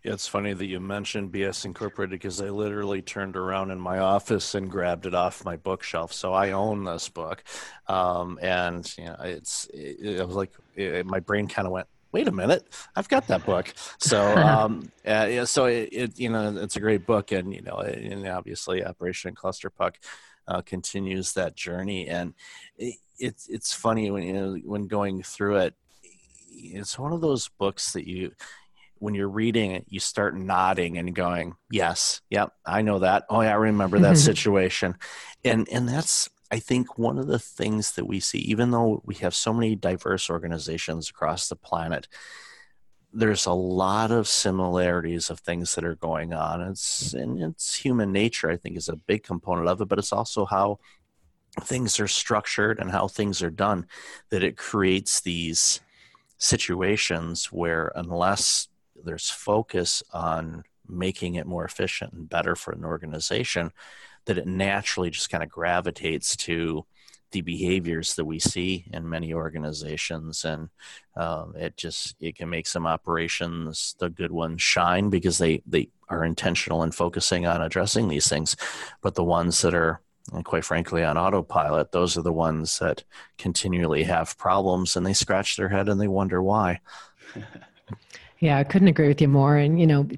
Yeah, 0.06 0.12
it's 0.12 0.28
funny 0.28 0.52
that 0.52 0.66
you 0.66 0.78
mentioned 0.78 1.32
BS 1.32 1.64
Incorporated 1.64 2.12
because 2.12 2.40
I 2.40 2.48
literally 2.50 3.02
turned 3.02 3.34
around 3.34 3.72
in 3.72 3.80
my 3.80 3.98
office 3.98 4.54
and 4.54 4.70
grabbed 4.70 5.04
it 5.04 5.16
off 5.16 5.44
my 5.44 5.56
bookshelf. 5.56 6.12
So 6.12 6.32
I 6.32 6.52
own 6.52 6.84
this 6.84 7.08
book, 7.08 7.42
um, 7.88 8.38
and 8.40 8.88
you 8.96 9.06
know, 9.06 9.16
it's 9.18 9.66
it, 9.74 9.96
it 10.00 10.24
was 10.24 10.36
like 10.36 10.52
it, 10.76 11.06
my 11.06 11.18
brain 11.18 11.48
kind 11.48 11.66
of 11.66 11.72
went, 11.72 11.88
"Wait 12.12 12.28
a 12.28 12.30
minute, 12.30 12.68
I've 12.94 13.08
got 13.08 13.26
that 13.26 13.44
book." 13.44 13.74
So 13.98 14.22
um, 14.36 14.92
uh, 15.04 15.26
yeah, 15.28 15.42
so 15.42 15.64
it, 15.64 15.88
it, 15.90 16.20
you 16.20 16.28
know 16.28 16.56
it's 16.56 16.76
a 16.76 16.80
great 16.80 17.04
book, 17.04 17.32
and 17.32 17.52
you 17.52 17.62
know, 17.62 17.78
and 17.78 18.28
obviously 18.28 18.84
Operation 18.84 19.34
Clusterpuck 19.34 19.96
uh, 20.46 20.62
continues 20.62 21.32
that 21.32 21.56
journey, 21.56 22.06
and 22.06 22.32
it's 22.78 23.48
it's 23.48 23.74
funny 23.74 24.12
when 24.12 24.22
you 24.22 24.34
know 24.34 24.56
when 24.66 24.86
going 24.86 25.24
through 25.24 25.56
it. 25.56 25.74
It's 26.58 26.96
one 26.96 27.12
of 27.12 27.20
those 27.20 27.48
books 27.48 27.92
that 27.94 28.06
you 28.06 28.30
when 28.98 29.14
you're 29.14 29.28
reading 29.28 29.72
it, 29.72 29.86
you 29.88 30.00
start 30.00 30.36
nodding 30.36 30.98
and 30.98 31.14
going, 31.14 31.54
"Yes, 31.70 32.20
yep, 32.30 32.52
I 32.64 32.82
know 32.82 33.00
that. 33.00 33.24
Oh, 33.28 33.40
yeah, 33.40 33.50
I 33.50 33.54
remember 33.54 33.98
that 34.00 34.18
situation," 34.30 34.96
and 35.44 35.68
and 35.70 35.88
that's 35.88 36.28
I 36.50 36.58
think 36.58 36.98
one 36.98 37.18
of 37.18 37.26
the 37.26 37.38
things 37.38 37.92
that 37.92 38.06
we 38.06 38.20
see, 38.20 38.38
even 38.38 38.70
though 38.70 39.02
we 39.04 39.16
have 39.16 39.34
so 39.34 39.52
many 39.52 39.74
diverse 39.74 40.30
organizations 40.30 41.10
across 41.10 41.48
the 41.48 41.56
planet, 41.56 42.06
there's 43.12 43.46
a 43.46 43.52
lot 43.52 44.10
of 44.10 44.28
similarities 44.28 45.30
of 45.30 45.40
things 45.40 45.74
that 45.74 45.84
are 45.84 45.96
going 45.96 46.32
on. 46.32 46.60
It's 46.60 47.14
and 47.14 47.42
it's 47.42 47.76
human 47.76 48.12
nature, 48.12 48.50
I 48.50 48.56
think, 48.56 48.76
is 48.76 48.88
a 48.88 48.96
big 48.96 49.24
component 49.24 49.68
of 49.68 49.80
it, 49.80 49.88
but 49.88 49.98
it's 49.98 50.12
also 50.12 50.44
how 50.44 50.78
things 51.62 51.98
are 51.98 52.08
structured 52.08 52.78
and 52.78 52.90
how 52.90 53.08
things 53.08 53.42
are 53.42 53.50
done 53.50 53.86
that 54.30 54.44
it 54.44 54.56
creates 54.56 55.20
these 55.20 55.80
situations 56.38 57.46
where 57.46 57.90
unless 57.94 58.68
there's 59.06 59.30
focus 59.30 60.02
on 60.12 60.64
making 60.88 61.34
it 61.34 61.46
more 61.46 61.64
efficient 61.64 62.12
and 62.12 62.28
better 62.28 62.54
for 62.54 62.72
an 62.72 62.84
organization 62.84 63.70
that 64.26 64.38
it 64.38 64.46
naturally 64.46 65.10
just 65.10 65.30
kind 65.30 65.42
of 65.42 65.48
gravitates 65.48 66.36
to 66.36 66.84
the 67.32 67.40
behaviors 67.40 68.14
that 68.14 68.24
we 68.24 68.38
see 68.38 68.86
in 68.92 69.08
many 69.08 69.34
organizations. 69.34 70.44
And 70.44 70.68
um, 71.16 71.54
it 71.56 71.76
just 71.76 72.14
it 72.20 72.36
can 72.36 72.48
make 72.48 72.66
some 72.66 72.86
operations 72.86 73.96
the 73.98 74.08
good 74.08 74.32
ones 74.32 74.62
shine 74.62 75.10
because 75.10 75.38
they 75.38 75.62
they 75.66 75.88
are 76.08 76.24
intentional 76.24 76.82
in 76.82 76.92
focusing 76.92 77.46
on 77.46 77.62
addressing 77.62 78.08
these 78.08 78.28
things. 78.28 78.56
But 79.02 79.14
the 79.14 79.24
ones 79.24 79.60
that 79.62 79.74
are 79.74 80.00
quite 80.44 80.64
frankly 80.64 81.04
on 81.04 81.16
autopilot 81.16 81.92
those 81.92 82.18
are 82.18 82.22
the 82.22 82.32
ones 82.32 82.80
that 82.80 83.04
continually 83.38 84.02
have 84.02 84.36
problems 84.36 84.96
and 84.96 85.06
they 85.06 85.12
scratch 85.12 85.56
their 85.56 85.68
head 85.68 85.88
and 85.88 86.00
they 86.00 86.08
wonder 86.08 86.42
why 86.42 86.80
yeah 88.40 88.58
i 88.58 88.64
couldn't 88.64 88.88
agree 88.88 89.08
with 89.08 89.20
you 89.20 89.28
more 89.28 89.56
and 89.56 89.80
you 89.80 89.86
know 89.86 90.08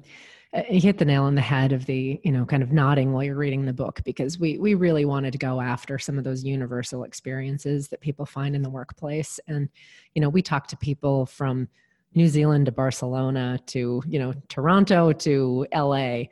uh, 0.51 0.63
you 0.67 0.81
hit 0.81 0.97
the 0.97 1.05
nail 1.05 1.23
on 1.23 1.35
the 1.35 1.41
head 1.41 1.71
of 1.71 1.85
the 1.85 2.19
you 2.23 2.31
know 2.31 2.45
kind 2.45 2.63
of 2.63 2.71
nodding 2.71 3.13
while 3.13 3.23
you're 3.23 3.35
reading 3.35 3.65
the 3.65 3.73
book 3.73 4.01
because 4.03 4.39
we 4.39 4.57
we 4.57 4.73
really 4.73 5.05
wanted 5.05 5.31
to 5.31 5.37
go 5.37 5.61
after 5.61 5.99
some 5.99 6.17
of 6.17 6.23
those 6.23 6.43
universal 6.43 7.03
experiences 7.03 7.87
that 7.87 8.01
people 8.01 8.25
find 8.25 8.55
in 8.55 8.61
the 8.61 8.69
workplace 8.69 9.39
and 9.47 9.69
you 10.15 10.21
know 10.21 10.29
we 10.29 10.41
talk 10.41 10.67
to 10.67 10.77
people 10.77 11.25
from 11.25 11.67
new 12.15 12.27
zealand 12.27 12.65
to 12.65 12.71
barcelona 12.71 13.59
to 13.67 14.01
you 14.07 14.17
know 14.17 14.33
toronto 14.47 15.11
to 15.11 15.67
la 15.73 16.23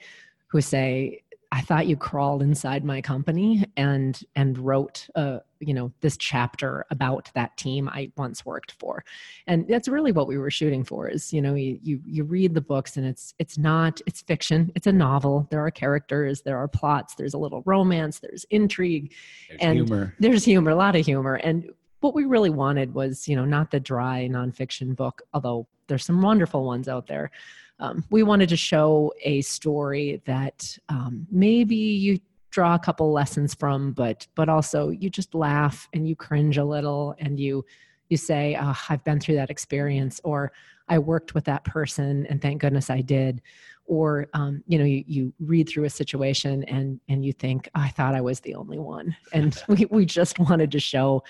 who 0.47 0.61
say 0.61 1.21
I 1.51 1.61
thought 1.61 1.87
you 1.87 1.95
crawled 1.95 2.41
inside 2.41 2.83
my 2.83 3.01
company 3.01 3.65
and 3.77 4.19
and 4.35 4.57
wrote 4.57 5.07
uh 5.15 5.39
you 5.59 5.73
know 5.73 5.91
this 6.01 6.17
chapter 6.17 6.85
about 6.91 7.31
that 7.35 7.55
team 7.57 7.89
I 7.89 8.11
once 8.17 8.45
worked 8.45 8.73
for. 8.73 9.03
And 9.47 9.67
that's 9.67 9.87
really 9.87 10.11
what 10.11 10.27
we 10.27 10.37
were 10.37 10.51
shooting 10.51 10.83
for 10.83 11.07
is 11.07 11.31
you 11.33 11.41
know 11.41 11.55
you 11.55 11.79
you, 11.81 12.01
you 12.05 12.23
read 12.23 12.53
the 12.53 12.61
books 12.61 12.97
and 12.97 13.05
it's 13.05 13.33
it's 13.39 13.57
not 13.57 14.01
it's 14.05 14.21
fiction, 14.21 14.71
it's 14.75 14.87
a 14.87 14.91
novel. 14.91 15.47
There 15.49 15.65
are 15.65 15.71
characters, 15.71 16.41
there 16.41 16.57
are 16.57 16.67
plots, 16.67 17.15
there's 17.15 17.33
a 17.33 17.39
little 17.39 17.63
romance, 17.65 18.19
there's 18.19 18.45
intrigue 18.49 19.13
There's 19.49 19.61
and 19.61 19.73
humor. 19.75 20.15
there's 20.19 20.45
humor, 20.45 20.71
a 20.71 20.75
lot 20.75 20.95
of 20.95 21.05
humor. 21.05 21.35
And 21.35 21.71
what 22.01 22.13
we 22.13 22.25
really 22.25 22.49
wanted 22.49 22.93
was, 22.93 23.27
you 23.27 23.35
know, 23.35 23.45
not 23.45 23.71
the 23.71 23.79
dry 23.79 24.27
nonfiction 24.31 24.95
book, 24.95 25.21
although 25.33 25.67
there's 25.87 26.05
some 26.05 26.21
wonderful 26.21 26.65
ones 26.65 26.87
out 26.87 27.07
there. 27.07 27.31
Um, 27.79 28.03
we 28.09 28.23
wanted 28.23 28.49
to 28.49 28.57
show 28.57 29.13
a 29.21 29.41
story 29.41 30.21
that 30.25 30.77
um, 30.89 31.27
maybe 31.29 31.75
you 31.75 32.19
draw 32.49 32.75
a 32.75 32.79
couple 32.79 33.11
lessons 33.11 33.53
from, 33.53 33.91
but 33.91 34.25
but 34.35 34.49
also 34.49 34.89
you 34.89 35.09
just 35.09 35.35
laugh 35.35 35.87
and 35.93 36.07
you 36.07 36.15
cringe 36.15 36.57
a 36.57 36.65
little 36.65 37.15
and 37.19 37.39
you 37.39 37.63
you 38.09 38.17
say, 38.17 38.57
oh, 38.59 38.77
"I've 38.89 39.03
been 39.03 39.19
through 39.19 39.35
that 39.35 39.49
experience," 39.49 40.19
or 40.23 40.51
"I 40.87 40.97
worked 40.97 41.35
with 41.35 41.43
that 41.45 41.63
person 41.65 42.25
and 42.27 42.41
thank 42.41 42.61
goodness 42.61 42.89
I 42.89 43.01
did." 43.01 43.41
Or 43.85 44.27
um, 44.33 44.63
you 44.67 44.79
know, 44.79 44.85
you, 44.85 45.03
you 45.07 45.33
read 45.39 45.69
through 45.69 45.85
a 45.85 45.89
situation 45.89 46.63
and 46.63 46.99
and 47.09 47.23
you 47.23 47.33
think, 47.33 47.69
"I 47.75 47.89
thought 47.89 48.15
I 48.15 48.21
was 48.21 48.39
the 48.39 48.55
only 48.55 48.79
one," 48.79 49.15
and 49.33 49.61
we 49.67 49.85
we 49.91 50.05
just 50.05 50.39
wanted 50.39 50.71
to 50.71 50.79
show 50.79 51.23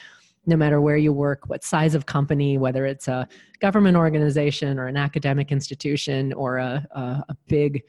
no 0.48 0.56
matter 0.56 0.82
where 0.82 0.98
you 0.98 1.14
work, 1.14 1.48
what 1.48 1.64
size 1.64 1.94
of 1.94 2.06
company, 2.06 2.58
whether 2.58 2.86
it's 2.86 3.08
a 3.08 3.28
government 3.60 3.98
organization 3.98 4.80
or 4.80 4.88
an 4.88 4.98
academic 4.98 5.52
institution 5.52 6.34
or 6.34 6.58
a, 6.58 6.88
a, 6.92 7.02
a 7.30 7.38
big, 7.48 7.84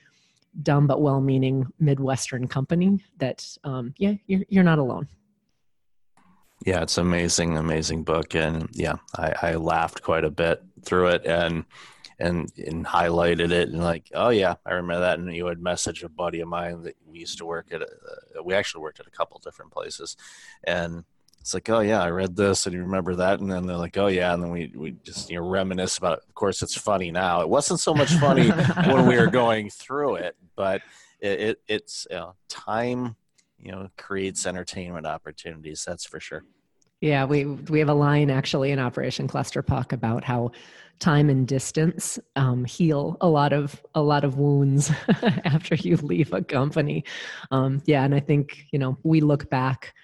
dumb 0.65 0.87
but 0.87 1.01
well 1.01 1.21
meaning 1.21 1.65
Midwestern 1.79 2.49
company, 2.49 3.03
that, 3.19 3.47
um, 3.63 3.95
yeah, 3.97 4.15
you're, 4.27 4.43
you're 4.49 4.65
not 4.65 4.79
alone. 4.79 5.09
Yeah, 6.67 6.83
it's 6.83 6.99
amazing, 6.99 7.57
amazing 7.57 8.03
book, 8.03 8.35
and 8.35 8.69
yeah, 8.73 8.97
I, 9.17 9.35
I 9.43 9.55
laughed 9.55 10.03
quite 10.03 10.25
a 10.25 10.31
bit 10.31 10.61
through 10.85 11.09
it, 11.09 11.25
and 11.25 11.65
and 12.19 12.51
and 12.59 12.85
highlighted 12.85 13.53
it, 13.53 13.69
and 13.69 13.79
like, 13.79 14.11
oh 14.13 14.31
yeah, 14.31 14.57
I 14.67 14.73
remember 14.73 15.03
that. 15.03 15.21
And 15.21 15.33
you 15.33 15.47
had 15.47 15.63
message 15.63 16.03
a 16.03 16.09
buddy 16.09 16.41
of 16.41 16.49
mine 16.49 16.83
that 16.83 16.97
we 17.07 17.21
used 17.21 17.39
to 17.39 17.47
work 17.47 17.69
at. 17.71 17.83
Uh, 17.83 18.43
we 18.43 18.55
actually 18.55 18.83
worked 18.83 18.99
at 18.99 19.07
a 19.07 19.11
couple 19.11 19.39
different 19.39 19.71
places, 19.71 20.17
and 20.65 21.05
it's 21.41 21.55
like, 21.55 21.69
oh 21.71 21.81
yeah, 21.81 22.03
I 22.03 22.11
read 22.11 22.37
this, 22.37 22.67
and 22.67 22.75
you 22.75 22.83
remember 22.83 23.15
that, 23.17 23.41
and 23.41 23.51
then 23.51 23.67
they're 23.67 23.77
like, 23.77 23.97
oh 23.97 24.09
yeah, 24.09 24.35
and 24.35 24.43
then 24.43 24.51
we 24.51 24.73
we 24.75 24.97
just 25.03 25.31
you 25.31 25.37
know 25.37 25.49
reminisce 25.49 25.99
about. 25.99 26.19
It. 26.19 26.25
Of 26.29 26.35
course, 26.35 26.63
it's 26.63 26.77
funny 26.77 27.11
now. 27.11 27.41
It 27.41 27.49
wasn't 27.49 27.81
so 27.81 27.95
much 27.95 28.13
funny 28.15 28.49
when 28.87 29.07
we 29.07 29.17
were 29.17 29.29
going 29.29 29.71
through 29.71 30.17
it, 30.17 30.37
but 30.57 30.83
it, 31.21 31.41
it 31.41 31.61
it's 31.69 32.07
you 32.11 32.17
know, 32.17 32.35
time 32.49 33.17
you 33.59 33.73
know 33.73 33.89
creates 33.97 34.47
entertainment 34.47 35.07
opportunities. 35.07 35.85
That's 35.87 36.05
for 36.05 36.21
sure. 36.21 36.45
Yeah, 37.01 37.25
we 37.25 37.45
we 37.45 37.79
have 37.79 37.89
a 37.89 37.95
line 37.95 38.31
actually 38.31 38.73
in 38.73 38.79
Operation 38.79 39.29
Clusterpuck 39.29 39.93
about 39.93 40.25
how 40.25 40.51
time 40.99 41.31
and 41.31 41.47
distance 41.47 42.19
um, 42.35 42.65
heal 42.65 43.17
a 43.21 43.29
lot 43.29 43.53
of 43.53 43.81
a 43.95 44.03
lot 44.03 44.25
of 44.25 44.37
wounds 44.37 44.91
after 45.45 45.77
you 45.77 45.97
leave 45.97 46.33
a 46.33 46.43
company. 46.43 47.05
Um, 47.51 47.83
yeah, 47.87 48.05
and 48.05 48.15
I 48.15 48.21
think 48.21 48.67
you 48.73 48.79
know 48.79 48.99
we 49.03 49.21
look 49.21 49.49
back 49.49 49.95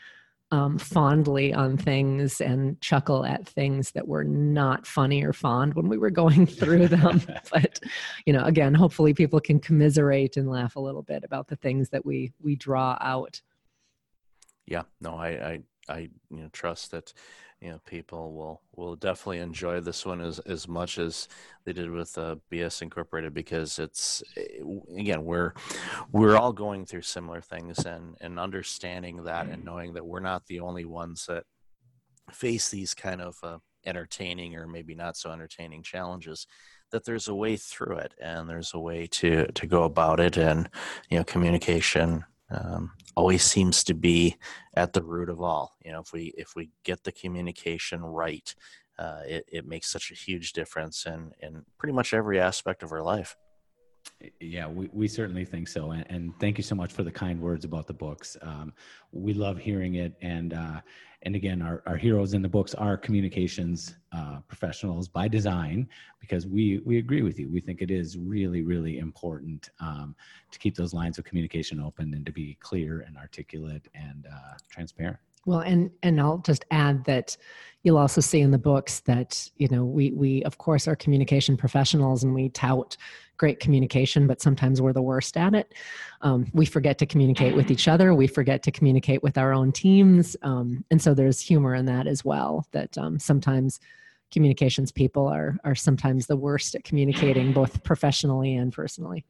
um, 0.54 0.78
fondly 0.78 1.52
on 1.52 1.76
things 1.76 2.40
and 2.40 2.80
chuckle 2.80 3.24
at 3.24 3.44
things 3.44 3.90
that 3.90 4.06
were 4.06 4.22
not 4.22 4.86
funny 4.86 5.24
or 5.24 5.32
fond 5.32 5.74
when 5.74 5.88
we 5.88 5.98
were 5.98 6.10
going 6.10 6.46
through 6.60 6.86
them. 6.86 7.20
but 7.52 7.80
you 8.24 8.32
know, 8.32 8.44
again, 8.44 8.72
hopefully 8.72 9.12
people 9.12 9.40
can 9.40 9.58
commiserate 9.58 10.36
and 10.36 10.48
laugh 10.48 10.76
a 10.76 10.80
little 10.80 11.02
bit 11.02 11.24
about 11.24 11.48
the 11.48 11.56
things 11.56 11.88
that 11.90 12.06
we 12.06 12.32
we 12.40 12.54
draw 12.54 12.96
out. 13.00 13.42
Yeah, 14.66 14.82
no, 15.00 15.16
I 15.16 15.28
I, 15.28 15.60
I 15.88 15.98
you 16.30 16.42
know 16.42 16.48
trust 16.52 16.92
that 16.92 17.12
you 17.60 17.70
know 17.70 17.80
people 17.86 18.32
will 18.34 18.62
will 18.76 18.96
definitely 18.96 19.38
enjoy 19.38 19.80
this 19.80 20.04
one 20.04 20.20
as 20.20 20.38
as 20.40 20.68
much 20.68 20.98
as 20.98 21.28
they 21.64 21.72
did 21.72 21.90
with 21.90 22.16
uh, 22.18 22.36
BS 22.52 22.82
Incorporated 22.82 23.32
because 23.32 23.78
it's 23.78 24.22
eh, 24.36 24.62
again 24.98 25.24
we're 25.24 25.52
we're 26.12 26.36
all 26.36 26.52
going 26.52 26.84
through 26.84 27.02
similar 27.02 27.40
things 27.40 27.84
and 27.86 28.16
and 28.20 28.38
understanding 28.38 29.24
that 29.24 29.46
and 29.46 29.64
knowing 29.64 29.94
that 29.94 30.06
we're 30.06 30.20
not 30.20 30.46
the 30.46 30.60
only 30.60 30.84
ones 30.84 31.26
that 31.26 31.44
face 32.32 32.68
these 32.70 32.94
kind 32.94 33.20
of 33.20 33.36
uh, 33.42 33.58
entertaining 33.86 34.56
or 34.56 34.66
maybe 34.66 34.94
not 34.94 35.16
so 35.16 35.30
entertaining 35.30 35.82
challenges 35.82 36.46
that 36.90 37.04
there's 37.04 37.28
a 37.28 37.34
way 37.34 37.56
through 37.56 37.96
it 37.96 38.14
and 38.20 38.48
there's 38.48 38.72
a 38.74 38.78
way 38.78 39.06
to 39.06 39.46
to 39.52 39.66
go 39.66 39.84
about 39.84 40.20
it 40.20 40.36
and 40.36 40.68
you 41.10 41.18
know 41.18 41.24
communication 41.24 42.24
um, 42.50 42.92
always 43.16 43.42
seems 43.42 43.84
to 43.84 43.94
be 43.94 44.36
at 44.74 44.92
the 44.92 45.02
root 45.02 45.28
of 45.28 45.40
all. 45.40 45.76
You 45.84 45.92
know, 45.92 46.00
if 46.00 46.12
we 46.12 46.32
if 46.36 46.54
we 46.56 46.70
get 46.84 47.04
the 47.04 47.12
communication 47.12 48.02
right, 48.02 48.54
uh, 48.98 49.20
it, 49.26 49.44
it 49.50 49.66
makes 49.66 49.90
such 49.90 50.10
a 50.10 50.14
huge 50.14 50.52
difference 50.52 51.06
in 51.06 51.32
in 51.40 51.64
pretty 51.78 51.92
much 51.92 52.14
every 52.14 52.40
aspect 52.40 52.82
of 52.82 52.92
our 52.92 53.02
life. 53.02 53.36
Yeah, 54.40 54.68
we, 54.68 54.88
we 54.92 55.08
certainly 55.08 55.44
think 55.44 55.68
so. 55.68 55.90
And, 55.92 56.04
and 56.08 56.32
thank 56.40 56.58
you 56.58 56.64
so 56.64 56.74
much 56.74 56.92
for 56.92 57.02
the 57.02 57.10
kind 57.10 57.40
words 57.40 57.64
about 57.64 57.86
the 57.86 57.92
books. 57.92 58.36
Um, 58.42 58.72
we 59.12 59.34
love 59.34 59.58
hearing 59.58 59.96
it. 59.96 60.14
And, 60.22 60.54
uh, 60.54 60.80
and 61.22 61.34
again, 61.34 61.62
our, 61.62 61.82
our 61.86 61.96
heroes 61.96 62.34
in 62.34 62.42
the 62.42 62.48
books 62.48 62.74
are 62.74 62.96
communications 62.96 63.96
uh, 64.12 64.40
professionals 64.46 65.08
by 65.08 65.28
design, 65.28 65.88
because 66.20 66.46
we, 66.46 66.80
we 66.84 66.98
agree 66.98 67.22
with 67.22 67.38
you. 67.38 67.48
We 67.50 67.60
think 67.60 67.82
it 67.82 67.90
is 67.90 68.18
really, 68.18 68.62
really 68.62 68.98
important 68.98 69.70
um, 69.80 70.14
to 70.50 70.58
keep 70.58 70.76
those 70.76 70.94
lines 70.94 71.18
of 71.18 71.24
communication 71.24 71.80
open 71.80 72.14
and 72.14 72.24
to 72.26 72.32
be 72.32 72.56
clear 72.60 73.00
and 73.00 73.16
articulate 73.16 73.88
and 73.94 74.26
uh, 74.26 74.56
transparent. 74.70 75.18
Well, 75.46 75.60
and 75.60 75.90
and 76.02 76.20
I'll 76.20 76.38
just 76.38 76.64
add 76.70 77.04
that 77.04 77.36
you'll 77.82 77.98
also 77.98 78.20
see 78.20 78.40
in 78.40 78.50
the 78.50 78.58
books 78.58 79.00
that 79.00 79.50
you 79.56 79.68
know 79.68 79.84
we 79.84 80.10
we 80.12 80.42
of 80.44 80.56
course 80.58 80.88
are 80.88 80.96
communication 80.96 81.56
professionals 81.56 82.24
and 82.24 82.34
we 82.34 82.48
tout 82.48 82.96
great 83.36 83.60
communication, 83.60 84.26
but 84.26 84.40
sometimes 84.40 84.80
we're 84.80 84.92
the 84.92 85.02
worst 85.02 85.36
at 85.36 85.54
it. 85.54 85.74
Um, 86.20 86.46
we 86.52 86.66
forget 86.66 86.98
to 86.98 87.06
communicate 87.06 87.54
with 87.54 87.70
each 87.70 87.88
other. 87.88 88.14
We 88.14 88.26
forget 88.26 88.62
to 88.64 88.70
communicate 88.70 89.22
with 89.22 89.38
our 89.38 89.52
own 89.52 89.72
teams, 89.72 90.36
um, 90.42 90.84
and 90.90 91.00
so 91.00 91.14
there's 91.14 91.40
humor 91.40 91.74
in 91.74 91.86
that 91.86 92.06
as 92.06 92.24
well. 92.24 92.66
That 92.72 92.96
um, 92.98 93.18
sometimes 93.18 93.80
communications 94.32 94.90
people 94.90 95.28
are 95.28 95.56
are 95.64 95.74
sometimes 95.74 96.26
the 96.26 96.36
worst 96.36 96.74
at 96.74 96.84
communicating 96.84 97.52
both 97.52 97.82
professionally 97.84 98.54
and 98.54 98.72
personally. 98.72 99.24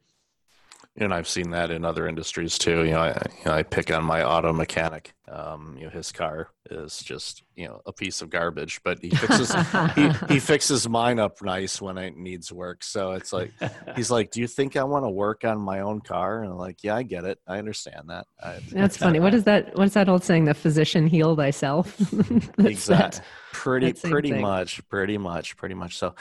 And 0.97 1.13
I've 1.13 1.27
seen 1.27 1.49
that 1.49 1.71
in 1.71 1.83
other 1.83 2.07
industries 2.07 2.57
too. 2.57 2.85
You 2.85 2.91
know, 2.91 3.01
I, 3.01 3.21
you 3.39 3.45
know, 3.45 3.51
I 3.51 3.63
pick 3.63 3.91
on 3.91 4.05
my 4.05 4.23
auto 4.23 4.53
mechanic 4.53 5.13
Um, 5.27 5.75
you 5.77 5.85
know, 5.85 5.89
his 5.89 6.11
car 6.11 6.51
is 6.71 6.99
just 6.99 7.43
you 7.55 7.67
know 7.67 7.81
a 7.85 7.91
piece 7.91 8.21
of 8.21 8.29
garbage, 8.29 8.79
but 8.83 8.99
he 9.01 9.09
fixes 9.09 9.53
he, 9.95 10.09
he 10.33 10.39
fixes 10.39 10.87
mine 10.87 11.19
up 11.19 11.41
nice 11.41 11.81
when 11.81 11.97
it 11.97 12.15
needs 12.15 12.51
work. 12.51 12.83
So 12.83 13.11
it's 13.11 13.33
like 13.33 13.51
he's 13.95 14.09
like, 14.09 14.31
"Do 14.31 14.39
you 14.39 14.47
think 14.47 14.77
I 14.77 14.83
want 14.83 15.03
to 15.03 15.09
work 15.09 15.43
on 15.43 15.59
my 15.59 15.81
own 15.81 15.99
car?" 15.99 16.43
And 16.43 16.51
I'm 16.51 16.57
like, 16.57 16.83
"Yeah, 16.83 16.95
I 16.95 17.03
get 17.03 17.25
it. 17.25 17.39
I 17.47 17.57
understand 17.57 18.09
that." 18.09 18.27
I, 18.41 18.59
That's 18.71 18.97
funny. 18.97 19.19
What 19.19 19.33
is 19.33 19.43
that? 19.45 19.75
What's 19.77 19.95
that 19.95 20.07
old 20.07 20.23
saying? 20.23 20.45
The 20.45 20.53
physician 20.53 21.07
heal 21.07 21.35
thyself. 21.35 21.99
exactly. 22.59 23.21
Pretty, 23.51 23.93
pretty 23.93 24.31
thing. 24.31 24.41
much, 24.41 24.87
pretty 24.89 25.17
much, 25.17 25.55
pretty 25.57 25.75
much. 25.75 25.97
So, 25.97 26.13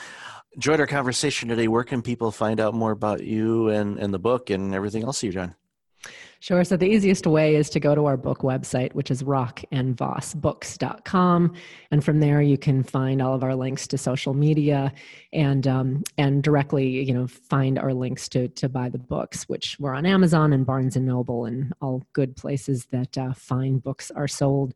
enjoyed 0.55 0.81
our 0.81 0.87
conversation 0.87 1.49
today. 1.49 1.69
Where 1.69 1.85
can 1.85 2.03
people 2.03 2.31
find 2.31 2.61
out 2.61 2.75
more 2.75 2.93
about 2.93 3.23
you 3.23 3.69
and 3.69 3.99
and 3.99 4.13
the 4.13 4.19
book 4.19 4.51
and 4.51 4.75
everything 4.75 5.05
else 5.05 5.23
you've 5.23 5.35
done? 5.35 5.55
Sure. 6.45 6.63
So 6.63 6.77
the 6.77 6.85
easiest 6.85 7.27
way 7.27 7.57
is 7.57 7.71
to 7.71 7.81
go 7.81 7.95
to 7.95 8.05
our 8.05 8.19
book 8.19 8.41
website, 8.41 8.93
which 8.93 9.11
is 9.11 9.23
rockandvossbooks.com. 9.23 11.55
And 11.91 12.05
from 12.05 12.21
there, 12.21 12.43
you 12.43 12.59
can 12.59 12.83
find 12.83 13.23
all 13.23 13.35
of 13.35 13.43
our 13.43 13.55
links 13.55 13.89
to 13.89 13.97
social 13.97 14.35
media 14.35 14.93
and 15.33 15.67
um, 15.67 16.05
and 16.19 16.43
directly, 16.43 17.03
you 17.03 17.15
know, 17.15 17.27
find 17.27 17.79
our 17.79 17.95
links 17.95 18.29
to 18.29 18.49
to 18.49 18.69
buy 18.69 18.91
the 18.91 18.99
books, 18.99 19.49
which 19.49 19.79
we're 19.81 19.95
on 19.95 20.05
Amazon 20.05 20.53
and 20.53 20.67
Barnes 20.67 20.97
and 20.97 21.07
Noble 21.07 21.47
and 21.47 21.73
all 21.81 22.03
good 22.13 22.37
places 22.37 22.89
that 22.91 23.17
uh, 23.17 23.33
fine 23.33 23.79
books 23.79 24.11
are 24.11 24.29
sold. 24.29 24.75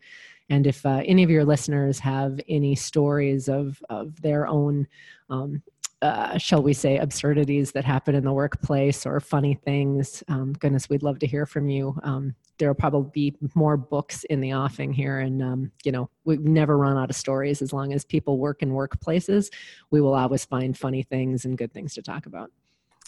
And 0.51 0.67
if 0.67 0.85
uh, 0.85 1.03
any 1.05 1.23
of 1.23 1.31
your 1.31 1.45
listeners 1.45 1.99
have 1.99 2.41
any 2.49 2.75
stories 2.75 3.49
of 3.49 3.83
of 3.91 4.21
their 4.23 4.47
own 4.47 4.87
um, 5.31 5.63
uh, 6.01 6.39
shall 6.39 6.63
we 6.63 6.73
say, 6.73 6.97
absurdities 6.99 7.73
that 7.73 7.85
happen 7.85 8.15
in 8.15 8.25
the 8.25 8.33
workplace 8.33 9.05
or 9.05 9.19
funny 9.19 9.55
things. 9.55 10.23
Um, 10.29 10.53
goodness, 10.53 10.89
we'd 10.89 11.03
love 11.03 11.19
to 11.21 11.27
hear 11.27 11.45
from 11.45 11.69
you. 11.69 11.99
Um, 12.05 12.35
there 12.59 12.69
will 12.69 12.75
probably 12.75 13.11
be 13.13 13.37
more 13.55 13.77
books 13.77 14.25
in 14.25 14.41
the 14.41 14.55
offing 14.55 14.93
here, 14.93 15.19
and 15.21 15.43
um, 15.43 15.73
you 15.85 15.93
know 15.93 16.09
we've 16.25 16.41
never 16.41 16.77
run 16.79 16.97
out 16.97 17.11
of 17.11 17.17
stories. 17.17 17.63
As 17.63 17.73
long 17.73 17.93
as 17.93 18.05
people 18.05 18.39
work 18.39 18.63
in 18.63 18.71
workplaces, 18.71 19.51
we 19.91 20.01
will 20.01 20.15
always 20.15 20.45
find 20.45 20.77
funny 20.79 21.03
things 21.03 21.45
and 21.45 21.59
good 21.59 21.73
things 21.73 21.95
to 21.95 22.03
talk 22.03 22.27
about. 22.27 22.51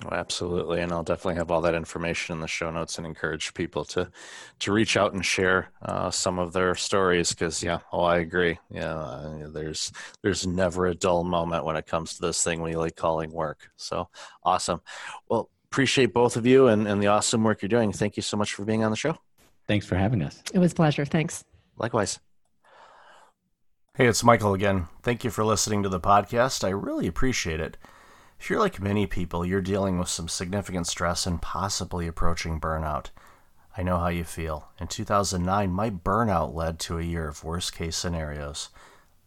Oh, 0.04 0.14
absolutely, 0.14 0.80
and 0.80 0.92
I'll 0.92 1.02
definitely 1.02 1.34
have 1.34 1.50
all 1.50 1.60
that 1.60 1.74
information 1.74 2.34
in 2.34 2.40
the 2.40 2.48
show 2.48 2.70
notes 2.70 2.96
and 2.96 3.06
encourage 3.06 3.52
people 3.52 3.84
to 3.86 4.10
to 4.60 4.72
reach 4.72 4.96
out 4.96 5.12
and 5.12 5.24
share 5.24 5.68
uh, 5.82 6.10
some 6.10 6.38
of 6.38 6.54
their 6.54 6.74
stories 6.74 7.30
because 7.30 7.62
yeah, 7.62 7.80
oh, 7.92 8.02
I 8.02 8.18
agree. 8.18 8.58
Yeah, 8.70 8.94
uh, 8.94 9.48
there's 9.50 9.92
there's 10.22 10.46
never 10.46 10.86
a 10.86 10.94
dull 10.94 11.22
moment 11.24 11.66
when 11.66 11.76
it 11.76 11.86
comes 11.86 12.14
to 12.14 12.22
this 12.22 12.42
thing 12.42 12.62
we 12.62 12.76
like 12.76 12.96
calling 12.96 13.30
work. 13.30 13.70
So 13.76 14.08
awesome. 14.42 14.80
Well, 15.28 15.50
appreciate 15.70 16.14
both 16.14 16.36
of 16.36 16.46
you 16.46 16.68
and, 16.68 16.88
and 16.88 17.02
the 17.02 17.08
awesome 17.08 17.44
work 17.44 17.60
you're 17.60 17.68
doing. 17.68 17.92
Thank 17.92 18.16
you 18.16 18.22
so 18.22 18.36
much 18.36 18.54
for 18.54 18.64
being 18.64 18.82
on 18.82 18.90
the 18.90 18.96
show. 18.96 19.18
Thanks 19.66 19.86
for 19.86 19.96
having 19.96 20.22
us. 20.22 20.42
It 20.54 20.58
was 20.58 20.72
pleasure. 20.72 21.04
Thanks. 21.04 21.44
Likewise. 21.76 22.18
Hey, 23.94 24.06
it's 24.06 24.24
Michael 24.24 24.54
again. 24.54 24.88
Thank 25.02 25.24
you 25.24 25.30
for 25.30 25.44
listening 25.44 25.82
to 25.82 25.88
the 25.88 26.00
podcast. 26.00 26.64
I 26.64 26.70
really 26.70 27.06
appreciate 27.06 27.60
it. 27.60 27.76
If 28.40 28.48
you're 28.48 28.58
like 28.58 28.80
many 28.80 29.06
people, 29.06 29.44
you're 29.44 29.60
dealing 29.60 29.98
with 29.98 30.08
some 30.08 30.26
significant 30.26 30.86
stress 30.86 31.26
and 31.26 31.42
possibly 31.42 32.06
approaching 32.06 32.58
burnout. 32.58 33.10
I 33.76 33.82
know 33.82 33.98
how 33.98 34.08
you 34.08 34.24
feel. 34.24 34.70
In 34.80 34.88
2009, 34.88 35.70
my 35.70 35.90
burnout 35.90 36.54
led 36.54 36.78
to 36.80 36.98
a 36.98 37.02
year 37.02 37.28
of 37.28 37.44
worst 37.44 37.74
case 37.74 37.96
scenarios. 37.98 38.70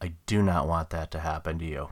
I 0.02 0.14
do 0.26 0.42
not 0.42 0.68
want 0.68 0.90
that 0.90 1.12
to 1.12 1.20
happen 1.20 1.60
to 1.60 1.66
you. 1.66 1.90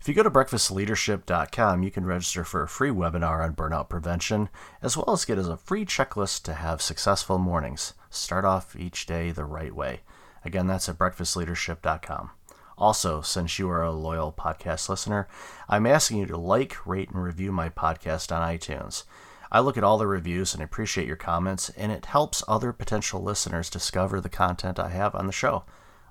If 0.00 0.08
you 0.08 0.14
go 0.14 0.22
to 0.22 0.30
breakfastleadership.com, 0.30 1.82
you 1.82 1.90
can 1.90 2.06
register 2.06 2.44
for 2.44 2.62
a 2.62 2.68
free 2.68 2.90
webinar 2.90 3.44
on 3.44 3.54
burnout 3.54 3.90
prevention, 3.90 4.48
as 4.80 4.96
well 4.96 5.12
as 5.12 5.26
get 5.26 5.38
as 5.38 5.48
a 5.48 5.58
free 5.58 5.84
checklist 5.84 6.44
to 6.44 6.54
have 6.54 6.80
successful 6.80 7.36
mornings. 7.36 7.92
Start 8.08 8.46
off 8.46 8.74
each 8.74 9.04
day 9.04 9.32
the 9.32 9.44
right 9.44 9.74
way. 9.74 10.00
Again, 10.46 10.66
that's 10.66 10.88
at 10.88 10.96
breakfastleadership.com. 10.96 12.30
Also, 12.78 13.20
since 13.20 13.58
you 13.58 13.68
are 13.68 13.82
a 13.82 13.90
loyal 13.90 14.32
podcast 14.32 14.88
listener, 14.88 15.26
I'm 15.68 15.84
asking 15.84 16.18
you 16.18 16.26
to 16.26 16.36
like, 16.36 16.86
rate, 16.86 17.10
and 17.10 17.20
review 17.20 17.50
my 17.50 17.68
podcast 17.68 18.30
on 18.30 18.56
iTunes. 18.56 19.02
I 19.50 19.58
look 19.58 19.76
at 19.76 19.82
all 19.82 19.98
the 19.98 20.06
reviews 20.06 20.54
and 20.54 20.62
appreciate 20.62 21.06
your 21.06 21.16
comments, 21.16 21.70
and 21.70 21.90
it 21.90 22.06
helps 22.06 22.44
other 22.46 22.72
potential 22.72 23.20
listeners 23.20 23.68
discover 23.68 24.20
the 24.20 24.28
content 24.28 24.78
I 24.78 24.90
have 24.90 25.16
on 25.16 25.26
the 25.26 25.32
show. 25.32 25.64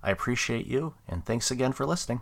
I 0.03 0.11
appreciate 0.11 0.67
you, 0.67 0.95
and 1.07 1.23
thanks 1.23 1.51
again 1.51 1.71
for 1.71 1.85
listening. 1.85 2.19